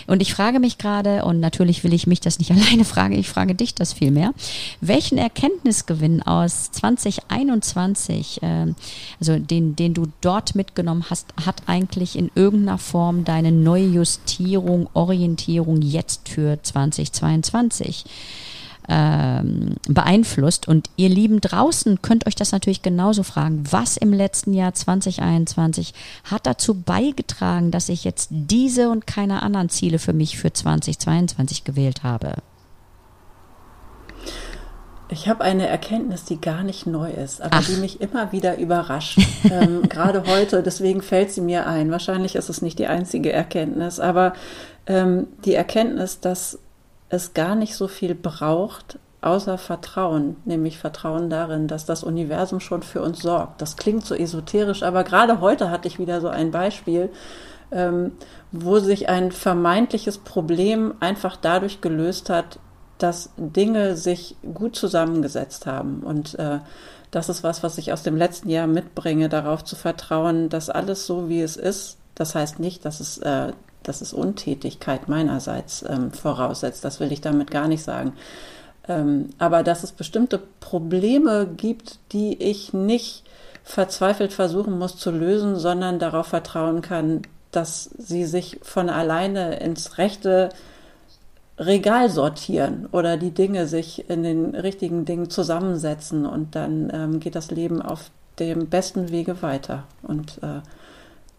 [0.05, 3.27] Und ich frage mich gerade, und natürlich will ich mich das nicht alleine fragen, ich
[3.27, 4.33] frage dich das vielmehr,
[4.81, 8.73] welchen Erkenntnisgewinn aus 2021, äh,
[9.19, 15.81] also den, den du dort mitgenommen hast, hat eigentlich in irgendeiner Form deine Neujustierung, Orientierung
[15.81, 18.05] jetzt für 2022?
[18.87, 20.67] Ähm, beeinflusst.
[20.67, 23.63] Und ihr Lieben draußen könnt euch das natürlich genauso fragen.
[23.69, 25.93] Was im letzten Jahr 2021
[26.23, 31.63] hat dazu beigetragen, dass ich jetzt diese und keine anderen Ziele für mich für 2022
[31.63, 32.35] gewählt habe?
[35.07, 37.65] Ich habe eine Erkenntnis, die gar nicht neu ist, aber Ach.
[37.65, 39.19] die mich immer wieder überrascht.
[39.43, 41.91] ähm, Gerade heute, deswegen fällt sie mir ein.
[41.91, 44.33] Wahrscheinlich ist es nicht die einzige Erkenntnis, aber
[44.87, 46.59] ähm, die Erkenntnis, dass
[47.09, 52.83] es gar nicht so viel braucht, außer Vertrauen, nämlich Vertrauen darin, dass das Universum schon
[52.83, 53.61] für uns sorgt.
[53.61, 57.09] Das klingt so esoterisch, aber gerade heute hatte ich wieder so ein Beispiel,
[57.71, 58.11] ähm,
[58.51, 62.59] wo sich ein vermeintliches Problem einfach dadurch gelöst hat,
[62.97, 66.01] dass Dinge sich gut zusammengesetzt haben.
[66.03, 66.59] Und äh,
[67.11, 71.05] das ist was, was ich aus dem letzten Jahr mitbringe, darauf zu vertrauen, dass alles
[71.05, 73.51] so, wie es ist, das heißt nicht, dass es, äh,
[73.87, 76.83] dass es Untätigkeit meinerseits ähm, voraussetzt.
[76.83, 78.13] Das will ich damit gar nicht sagen.
[78.87, 83.23] Ähm, aber dass es bestimmte Probleme gibt, die ich nicht
[83.63, 89.97] verzweifelt versuchen muss zu lösen, sondern darauf vertrauen kann, dass sie sich von alleine ins
[89.97, 90.49] rechte
[91.57, 97.35] Regal sortieren oder die Dinge sich in den richtigen Dingen zusammensetzen und dann ähm, geht
[97.35, 99.85] das Leben auf dem besten Wege weiter.
[100.03, 100.59] Und äh,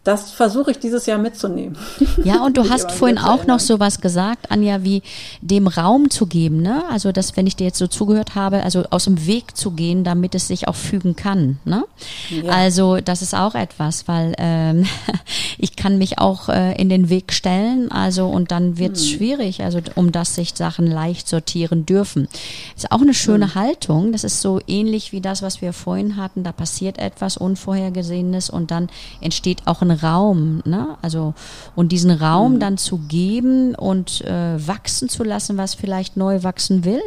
[0.07, 1.77] das versuche ich dieses Jahr mitzunehmen.
[2.23, 5.03] Ja, und du hast vorhin auch noch so was gesagt, Anja, wie
[5.41, 6.83] dem Raum zu geben, ne?
[6.89, 10.05] Also, dass, wenn ich dir jetzt so zugehört habe, also aus dem Weg zu gehen,
[10.05, 11.83] damit es sich auch fügen kann, ne?
[12.29, 12.53] Ja.
[12.53, 14.85] Also, das ist auch etwas, weil ähm,
[15.57, 19.17] ich kann mich auch äh, in den Weg stellen, also, und dann wird es hm.
[19.17, 22.29] schwierig, also, um dass sich Sachen leicht sortieren dürfen.
[22.77, 23.55] Ist auch eine schöne hm.
[23.55, 24.13] Haltung.
[24.13, 26.45] Das ist so ähnlich wie das, was wir vorhin hatten.
[26.45, 28.87] Da passiert etwas Unvorhergesehenes und dann
[29.19, 30.97] entsteht auch ein Raum, ne?
[31.01, 31.33] Also
[31.75, 32.59] und diesen Raum mhm.
[32.59, 37.01] dann zu geben und äh, wachsen zu lassen, was vielleicht neu wachsen will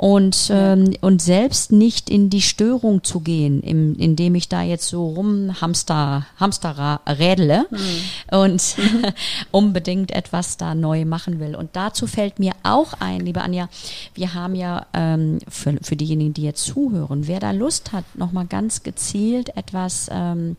[0.00, 4.88] und, ähm, und selbst nicht in die Störung zu gehen, im, indem ich da jetzt
[4.88, 8.38] so rum Hamster, Hamster rädle mhm.
[8.38, 9.04] und mhm.
[9.50, 11.54] unbedingt etwas da neu machen will.
[11.54, 13.68] Und dazu fällt mir auch ein, liebe Anja,
[14.14, 18.46] wir haben ja ähm, für, für diejenigen, die jetzt zuhören, wer da Lust hat, nochmal
[18.46, 20.56] ganz gezielt etwas ähm,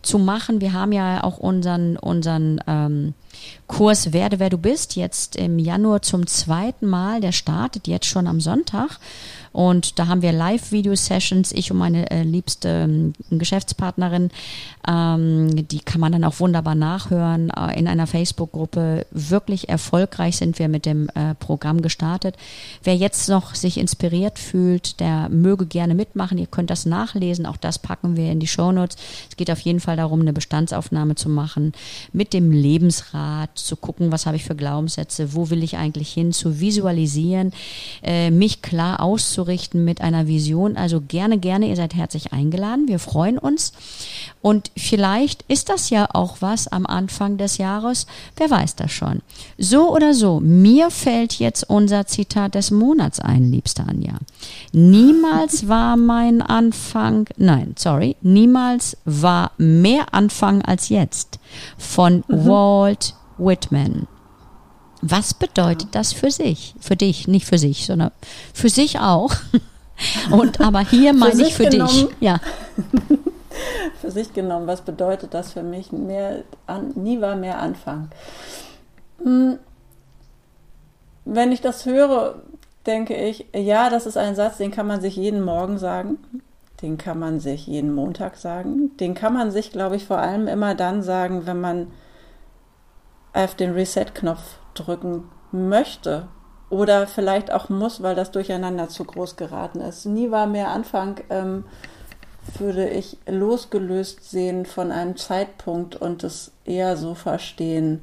[0.00, 0.62] zu machen.
[0.62, 3.12] Wir haben ja auch unseren, unseren ähm,
[3.66, 7.20] Kurs Werde, wer du bist, jetzt im Januar zum zweiten Mal.
[7.20, 8.98] Der startet jetzt schon am Sonntag.
[9.52, 14.30] Und da haben wir Live-Video-Sessions, ich und meine äh, liebste ähm, Geschäftspartnerin.
[14.86, 19.06] Ähm, die kann man dann auch wunderbar nachhören äh, in einer Facebook-Gruppe.
[19.10, 22.36] Wirklich erfolgreich sind wir mit dem äh, Programm gestartet.
[22.84, 26.38] Wer jetzt noch sich inspiriert fühlt, der möge gerne mitmachen.
[26.38, 27.44] Ihr könnt das nachlesen.
[27.44, 28.96] Auch das packen wir in die Shownotes.
[29.28, 31.72] Es geht auf jeden Fall darum, eine Bestandsaufnahme zu machen
[32.12, 36.32] mit dem Lebensrat, zu gucken, was habe ich für Glaubenssätze, wo will ich eigentlich hin,
[36.32, 37.52] zu visualisieren,
[38.02, 40.76] äh, mich klar auszuprobieren auszurichten mit einer Vision.
[40.76, 42.88] Also gerne, gerne, ihr seid herzlich eingeladen.
[42.88, 43.72] Wir freuen uns.
[44.42, 48.06] Und vielleicht ist das ja auch was am Anfang des Jahres.
[48.36, 49.22] Wer weiß das schon.
[49.58, 54.14] So oder so, mir fällt jetzt unser Zitat des Monats ein, liebste Anja.
[54.72, 61.38] Niemals war mein Anfang, nein, sorry, niemals war mehr Anfang als jetzt.
[61.78, 62.46] Von mhm.
[62.46, 64.06] Walt Whitman.
[65.02, 66.74] Was bedeutet das für sich?
[66.80, 68.10] Für dich, nicht für sich, sondern
[68.52, 69.32] für sich auch.
[70.30, 72.08] Und aber hier meine ich für genommen, dich.
[72.20, 72.40] Ja.
[74.00, 75.92] für sich genommen, was bedeutet das für mich?
[75.92, 78.10] Mehr an, nie war mehr Anfang.
[79.22, 79.58] Hm.
[81.24, 82.42] Wenn ich das höre,
[82.86, 86.18] denke ich, ja, das ist ein Satz, den kann man sich jeden Morgen sagen.
[86.82, 88.96] Den kann man sich jeden Montag sagen.
[88.96, 91.88] Den kann man sich, glaube ich, vor allem immer dann sagen, wenn man
[93.34, 96.28] auf den Reset-Knopf drücken möchte
[96.68, 100.06] oder vielleicht auch muss, weil das Durcheinander zu groß geraten ist.
[100.06, 101.64] Nie war mehr Anfang, ähm,
[102.58, 108.02] würde ich losgelöst sehen von einem Zeitpunkt und es eher so verstehen,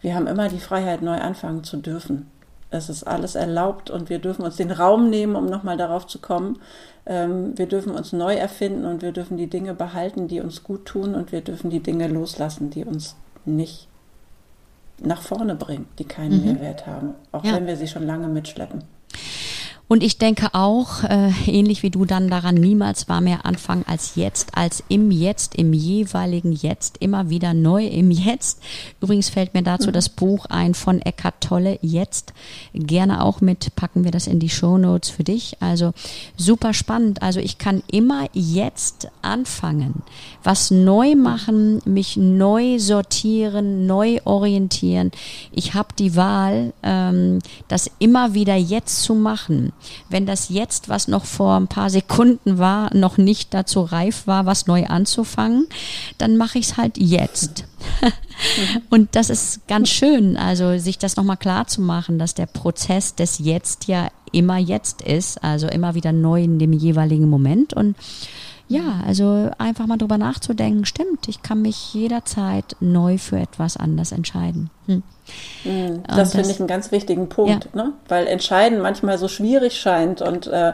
[0.00, 2.30] wir haben immer die Freiheit, neu anfangen zu dürfen.
[2.70, 6.20] Es ist alles erlaubt und wir dürfen uns den Raum nehmen, um nochmal darauf zu
[6.20, 6.60] kommen.
[7.06, 10.84] Ähm, wir dürfen uns neu erfinden und wir dürfen die Dinge behalten, die uns gut
[10.84, 13.88] tun und wir dürfen die Dinge loslassen, die uns nicht
[15.02, 16.44] nach vorne bringen, die keinen mhm.
[16.44, 17.54] Mehrwert haben, auch ja.
[17.54, 18.82] wenn wir sie schon lange mitschleppen.
[19.88, 24.16] Und ich denke auch, äh, ähnlich wie du dann daran, niemals war mehr Anfang als
[24.16, 28.60] jetzt, als im Jetzt, im jeweiligen Jetzt, immer wieder neu im Jetzt.
[29.00, 29.92] Übrigens fällt mir dazu mhm.
[29.92, 32.32] das Buch ein von Eckhart Tolle, Jetzt.
[32.74, 35.56] Gerne auch mit, packen wir das in die Show Notes für dich.
[35.60, 35.92] Also
[36.36, 37.22] super spannend.
[37.22, 40.02] Also ich kann immer jetzt anfangen,
[40.42, 45.12] was neu machen, mich neu sortieren, neu orientieren.
[45.52, 49.72] Ich habe die Wahl, ähm, das immer wieder jetzt zu machen
[50.08, 54.46] wenn das jetzt, was noch vor ein paar Sekunden war, noch nicht dazu reif war,
[54.46, 55.66] was neu anzufangen,
[56.18, 57.64] dann mache ich es halt jetzt.
[58.90, 63.14] und das ist ganz schön, also sich das nochmal klar zu machen, dass der Prozess
[63.14, 67.96] des Jetzt ja immer jetzt ist, also immer wieder neu in dem jeweiligen Moment und
[68.68, 74.12] ja, also einfach mal drüber nachzudenken, stimmt, ich kann mich jederzeit neu für etwas anders
[74.12, 74.70] entscheiden.
[74.86, 75.02] Hm.
[75.62, 77.82] hm das, das finde ich einen ganz wichtigen Punkt, ja.
[77.82, 77.92] ne?
[78.08, 80.72] weil Entscheiden manchmal so schwierig scheint und äh,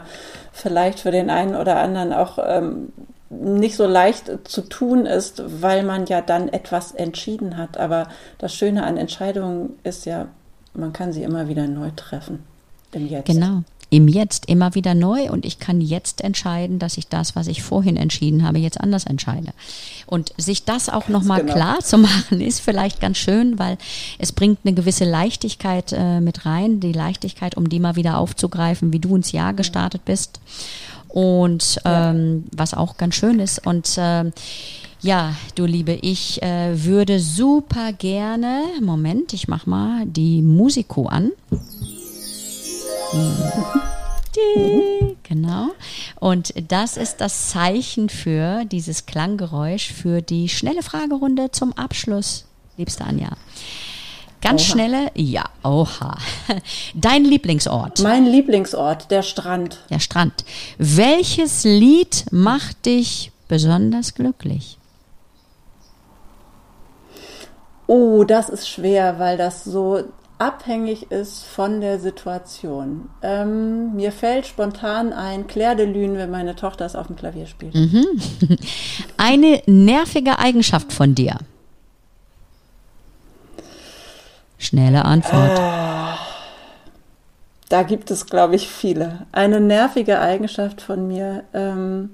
[0.51, 2.93] vielleicht für den einen oder anderen auch ähm,
[3.41, 7.77] nicht so leicht zu tun ist, weil man ja dann etwas entschieden hat.
[7.77, 10.27] Aber das Schöne an Entscheidungen ist ja,
[10.73, 12.43] man kann sie immer wieder neu treffen.
[12.91, 13.27] im Jetzt.
[13.27, 13.63] Genau.
[13.93, 17.61] Im Jetzt immer wieder neu und ich kann jetzt entscheiden, dass ich das, was ich
[17.61, 19.53] vorhin entschieden habe, jetzt anders entscheide.
[20.07, 21.53] Und sich das auch nochmal genau.
[21.53, 23.77] klar zu machen, ist vielleicht ganz schön, weil
[24.17, 28.91] es bringt eine gewisse Leichtigkeit äh, mit rein, die Leichtigkeit, um die mal wieder aufzugreifen,
[28.93, 30.39] wie du ins Jahr gestartet bist.
[31.07, 33.63] Und ähm, was auch ganz schön ist.
[33.67, 34.33] Und ähm,
[35.03, 41.31] ja, du Liebe, ich äh, würde super gerne, Moment, ich mach mal die Musiko an.
[45.23, 45.69] Genau.
[46.19, 52.45] Und das ist das Zeichen für dieses Klanggeräusch für die schnelle Fragerunde zum Abschluss,
[52.77, 53.29] liebste Anja.
[54.41, 54.71] Ganz Oha.
[54.71, 56.17] schnelle, ja, oha.
[56.93, 59.79] Dein Lieblingsort, Mein Lieblingsort, der Strand.
[59.89, 60.43] der Strand.
[60.77, 64.77] Welches Lied macht dich besonders glücklich?
[67.87, 70.03] Oh, das ist schwer, weil das so
[70.37, 73.09] abhängig ist von der Situation.
[73.21, 77.47] Ähm, mir fällt spontan ein Claire de Lune, wenn meine Tochter es auf dem Klavier
[77.47, 77.75] spielt.
[79.17, 81.37] Eine nervige Eigenschaft von dir.
[84.57, 85.59] Schnelle Antwort.
[87.69, 89.25] Da gibt es, glaube ich, viele.
[89.31, 91.43] Eine nervige Eigenschaft von mir.
[91.53, 92.11] Ähm,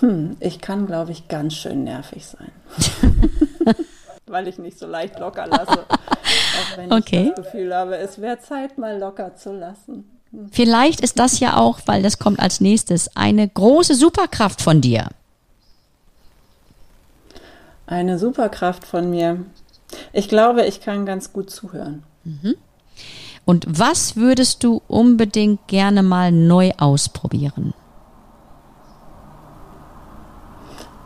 [0.00, 2.52] hm, ich kann, glaube ich, ganz schön nervig sein.
[4.26, 5.80] Weil ich nicht so leicht locker lasse.
[5.88, 7.28] Auch wenn Okay.
[7.28, 10.10] ich das Gefühl habe, es wäre Zeit, mal locker zu lassen.
[10.50, 15.08] Vielleicht ist das ja auch, weil das kommt als nächstes, eine große Superkraft von dir.
[17.86, 19.44] Eine Superkraft von mir.
[20.12, 22.02] Ich glaube, ich kann ganz gut zuhören.
[23.44, 27.74] Und was würdest du unbedingt gerne mal neu ausprobieren?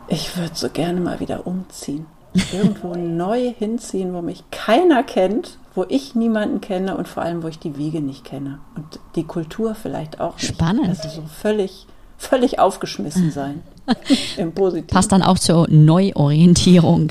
[0.07, 2.07] Ich würde so gerne mal wieder umziehen.
[2.53, 7.49] Irgendwo neu hinziehen, wo mich keiner kennt, wo ich niemanden kenne und vor allem, wo
[7.49, 8.59] ich die Wege nicht kenne.
[8.77, 10.47] Und die Kultur vielleicht auch nicht.
[10.47, 10.89] Spannend.
[10.89, 11.87] Also so völlig,
[12.17, 13.63] völlig aufgeschmissen sein.
[14.37, 14.89] Im Positiven.
[14.95, 17.11] Passt dann auch zur Neuorientierung.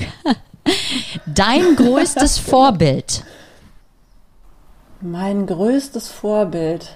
[1.26, 3.24] Dein größtes Vorbild.
[5.00, 6.94] Mein größtes Vorbild.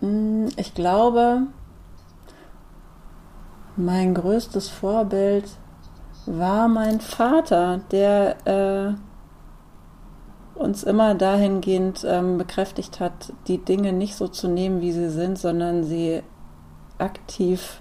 [0.00, 1.42] Hm, Ich glaube,
[3.76, 5.44] mein größtes Vorbild
[6.26, 8.94] war mein Vater, der äh,
[10.58, 15.38] uns immer dahingehend ähm, bekräftigt hat, die Dinge nicht so zu nehmen, wie sie sind,
[15.38, 16.22] sondern sie
[16.98, 17.80] aktiv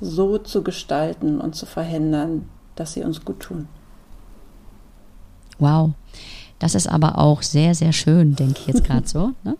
[0.00, 3.68] so zu gestalten und zu verhindern, dass sie uns gut tun.
[5.58, 5.92] Wow.
[6.60, 9.32] Das ist aber auch sehr, sehr schön, denke ich jetzt gerade so.
[9.42, 9.56] Ne?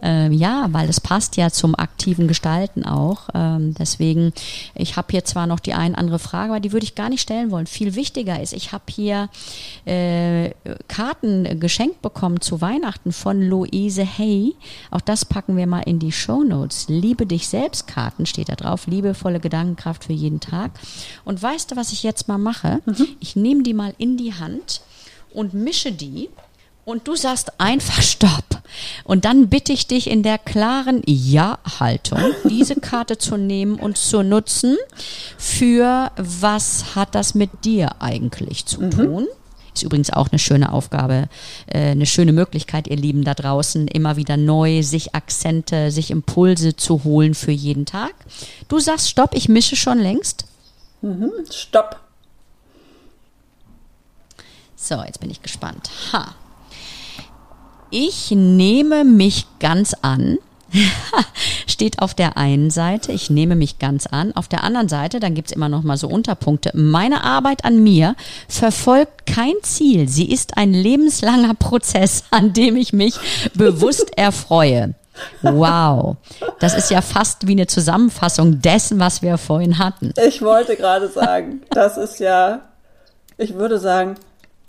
[0.00, 3.28] Ähm, ja, weil es passt ja zum aktiven Gestalten auch.
[3.34, 4.32] Ähm, deswegen,
[4.74, 7.20] ich habe hier zwar noch die ein andere Frage, aber die würde ich gar nicht
[7.20, 7.66] stellen wollen.
[7.66, 9.28] Viel wichtiger ist, ich habe hier
[9.84, 10.52] äh,
[10.86, 14.54] Karten geschenkt bekommen zu Weihnachten von Luise Hay.
[14.90, 16.86] Auch das packen wir mal in die Show Notes.
[16.88, 18.86] Liebe dich selbst Karten steht da drauf.
[18.86, 20.70] Liebevolle Gedankenkraft für jeden Tag.
[21.26, 22.80] Und weißt du, was ich jetzt mal mache?
[23.20, 24.80] Ich nehme die mal in die Hand
[25.32, 26.28] und mische die
[26.88, 28.62] und du sagst einfach Stopp.
[29.04, 32.18] Und dann bitte ich dich in der klaren Ja-Haltung,
[32.48, 34.76] diese Karte zu nehmen und zu nutzen
[35.36, 39.26] für was hat das mit dir eigentlich zu tun?
[39.74, 41.28] Ist übrigens auch eine schöne Aufgabe,
[41.66, 46.74] äh, eine schöne Möglichkeit, ihr Lieben da draußen, immer wieder neu sich Akzente, sich Impulse
[46.74, 48.14] zu holen für jeden Tag.
[48.68, 50.46] Du sagst Stopp, ich mische schon längst.
[51.50, 52.07] Stopp!
[54.80, 55.90] So, jetzt bin ich gespannt.
[56.12, 56.34] Ha.
[57.90, 60.38] Ich nehme mich ganz an.
[61.66, 64.32] Steht auf der einen Seite, ich nehme mich ganz an.
[64.36, 66.70] Auf der anderen Seite, dann gibt's immer noch mal so Unterpunkte.
[66.74, 68.14] Meine Arbeit an mir
[68.48, 70.08] verfolgt kein Ziel.
[70.08, 73.16] Sie ist ein lebenslanger Prozess, an dem ich mich
[73.54, 74.94] bewusst erfreue.
[75.42, 76.18] Wow,
[76.60, 80.14] das ist ja fast wie eine Zusammenfassung dessen, was wir vorhin hatten.
[80.24, 82.60] Ich wollte gerade sagen, das ist ja,
[83.36, 84.14] ich würde sagen,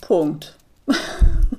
[0.00, 0.56] Punkt.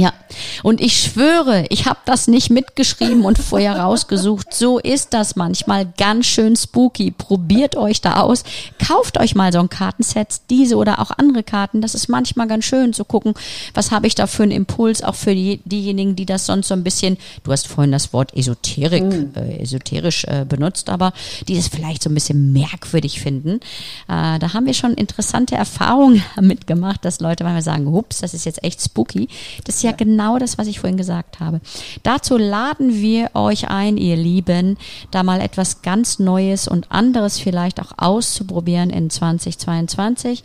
[0.00, 0.14] Ja,
[0.62, 4.54] und ich schwöre, ich habe das nicht mitgeschrieben und vorher rausgesucht.
[4.54, 7.10] So ist das manchmal ganz schön spooky.
[7.10, 8.44] Probiert euch da aus.
[8.82, 11.82] Kauft euch mal so ein Kartenset, diese oder auch andere Karten.
[11.82, 13.34] Das ist manchmal ganz schön zu gucken,
[13.74, 16.74] was habe ich da für einen Impuls, auch für die, diejenigen, die das sonst so
[16.74, 19.04] ein bisschen, du hast vorhin das Wort Esoterik,
[19.36, 21.12] äh, esoterisch äh, benutzt, aber
[21.46, 23.60] die das vielleicht so ein bisschen merkwürdig finden.
[24.08, 28.46] Äh, da haben wir schon interessante Erfahrungen mitgemacht, dass Leute manchmal sagen, hups, das ist
[28.46, 29.28] jetzt echt spooky.
[29.64, 31.60] Das ist ja genau das was ich vorhin gesagt habe.
[32.02, 34.76] Dazu laden wir euch ein, ihr Lieben,
[35.10, 40.42] da mal etwas ganz Neues und anderes vielleicht auch auszuprobieren in 2022.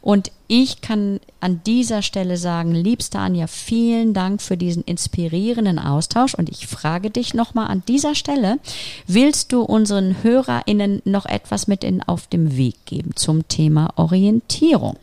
[0.00, 6.34] Und ich kann an dieser Stelle sagen, liebste Anja, vielen Dank für diesen inspirierenden Austausch.
[6.34, 8.58] Und ich frage dich nochmal an dieser Stelle,
[9.06, 14.98] willst du unseren HörerInnen noch etwas mit in, auf dem Weg geben zum Thema Orientierung?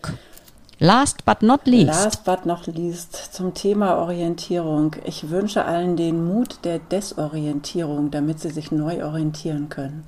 [0.79, 1.87] Last but not least.
[1.87, 4.95] Last but not least zum Thema Orientierung.
[5.05, 10.03] Ich wünsche allen den Mut der Desorientierung, damit sie sich neu orientieren können.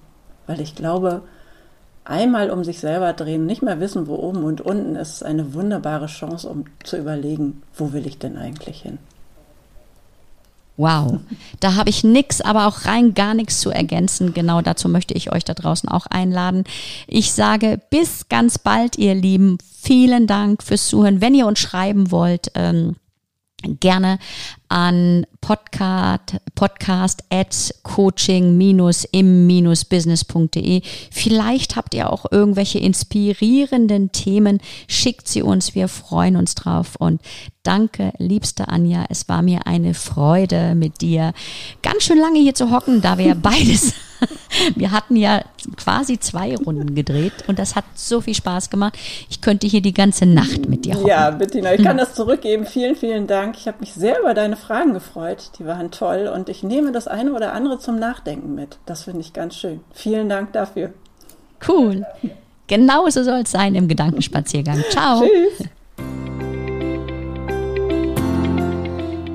[0.46, 1.24] Weil ich glaube,
[2.04, 5.56] einmal um sich selber drehen, nicht mehr wissen, wo oben und unten ist, ist eine
[5.56, 9.00] wunderbare Chance, um zu überlegen, wo will ich denn eigentlich hin.
[10.80, 11.20] Wow,
[11.60, 14.34] da habe ich nix, aber auch rein gar nichts zu ergänzen.
[14.34, 16.64] Genau dazu möchte ich euch da draußen auch einladen.
[17.06, 19.58] Ich sage bis ganz bald, ihr Lieben.
[19.82, 21.20] Vielen Dank fürs Zuhören.
[21.20, 22.96] Wenn ihr uns schreiben wollt, ähm,
[23.62, 24.20] gerne
[24.70, 30.82] an podcast, podcast at coaching-im-business.de.
[31.12, 34.60] Vielleicht habt ihr auch irgendwelche inspirierenden Themen.
[34.88, 35.76] Schickt sie uns.
[35.76, 36.96] Wir freuen uns drauf.
[36.98, 37.22] Und
[37.64, 39.06] danke, liebste Anja.
[39.10, 41.34] Es war mir eine Freude mit dir
[41.82, 43.94] ganz schön lange hier zu hocken, da wir beides
[44.76, 45.44] wir hatten ja
[45.78, 48.98] quasi zwei Runden gedreht und das hat so viel Spaß gemacht.
[49.30, 51.08] Ich könnte hier die ganze Nacht mit dir hocken.
[51.08, 52.66] Ja, Bettina, ich kann das zurückgeben.
[52.66, 53.56] Vielen, vielen Dank.
[53.58, 55.52] Ich habe mich sehr über deine Fragen gefreut.
[55.58, 58.78] Die waren toll und ich nehme das eine oder andere zum Nachdenken mit.
[58.86, 59.82] Das finde ich ganz schön.
[59.92, 60.94] Vielen Dank dafür.
[61.68, 62.06] Cool.
[62.68, 64.84] Genau so soll es sein im Gedankenspaziergang.
[64.90, 65.24] Ciao.
[65.24, 65.68] Tschüss.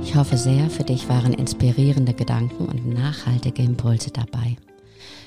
[0.03, 4.57] Ich hoffe sehr, für dich waren inspirierende Gedanken und nachhaltige Impulse dabei.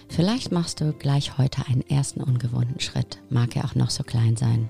[0.07, 4.37] Vielleicht machst du gleich heute einen ersten ungewohnten Schritt, mag er auch noch so klein
[4.37, 4.69] sein.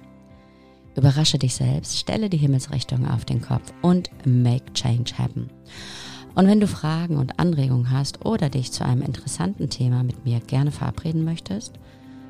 [0.98, 5.50] Überrasche dich selbst, stelle die Himmelsrichtung auf den Kopf und make change happen.
[6.34, 10.40] Und wenn du Fragen und Anregungen hast oder dich zu einem interessanten Thema mit mir
[10.40, 11.74] gerne verabreden möchtest,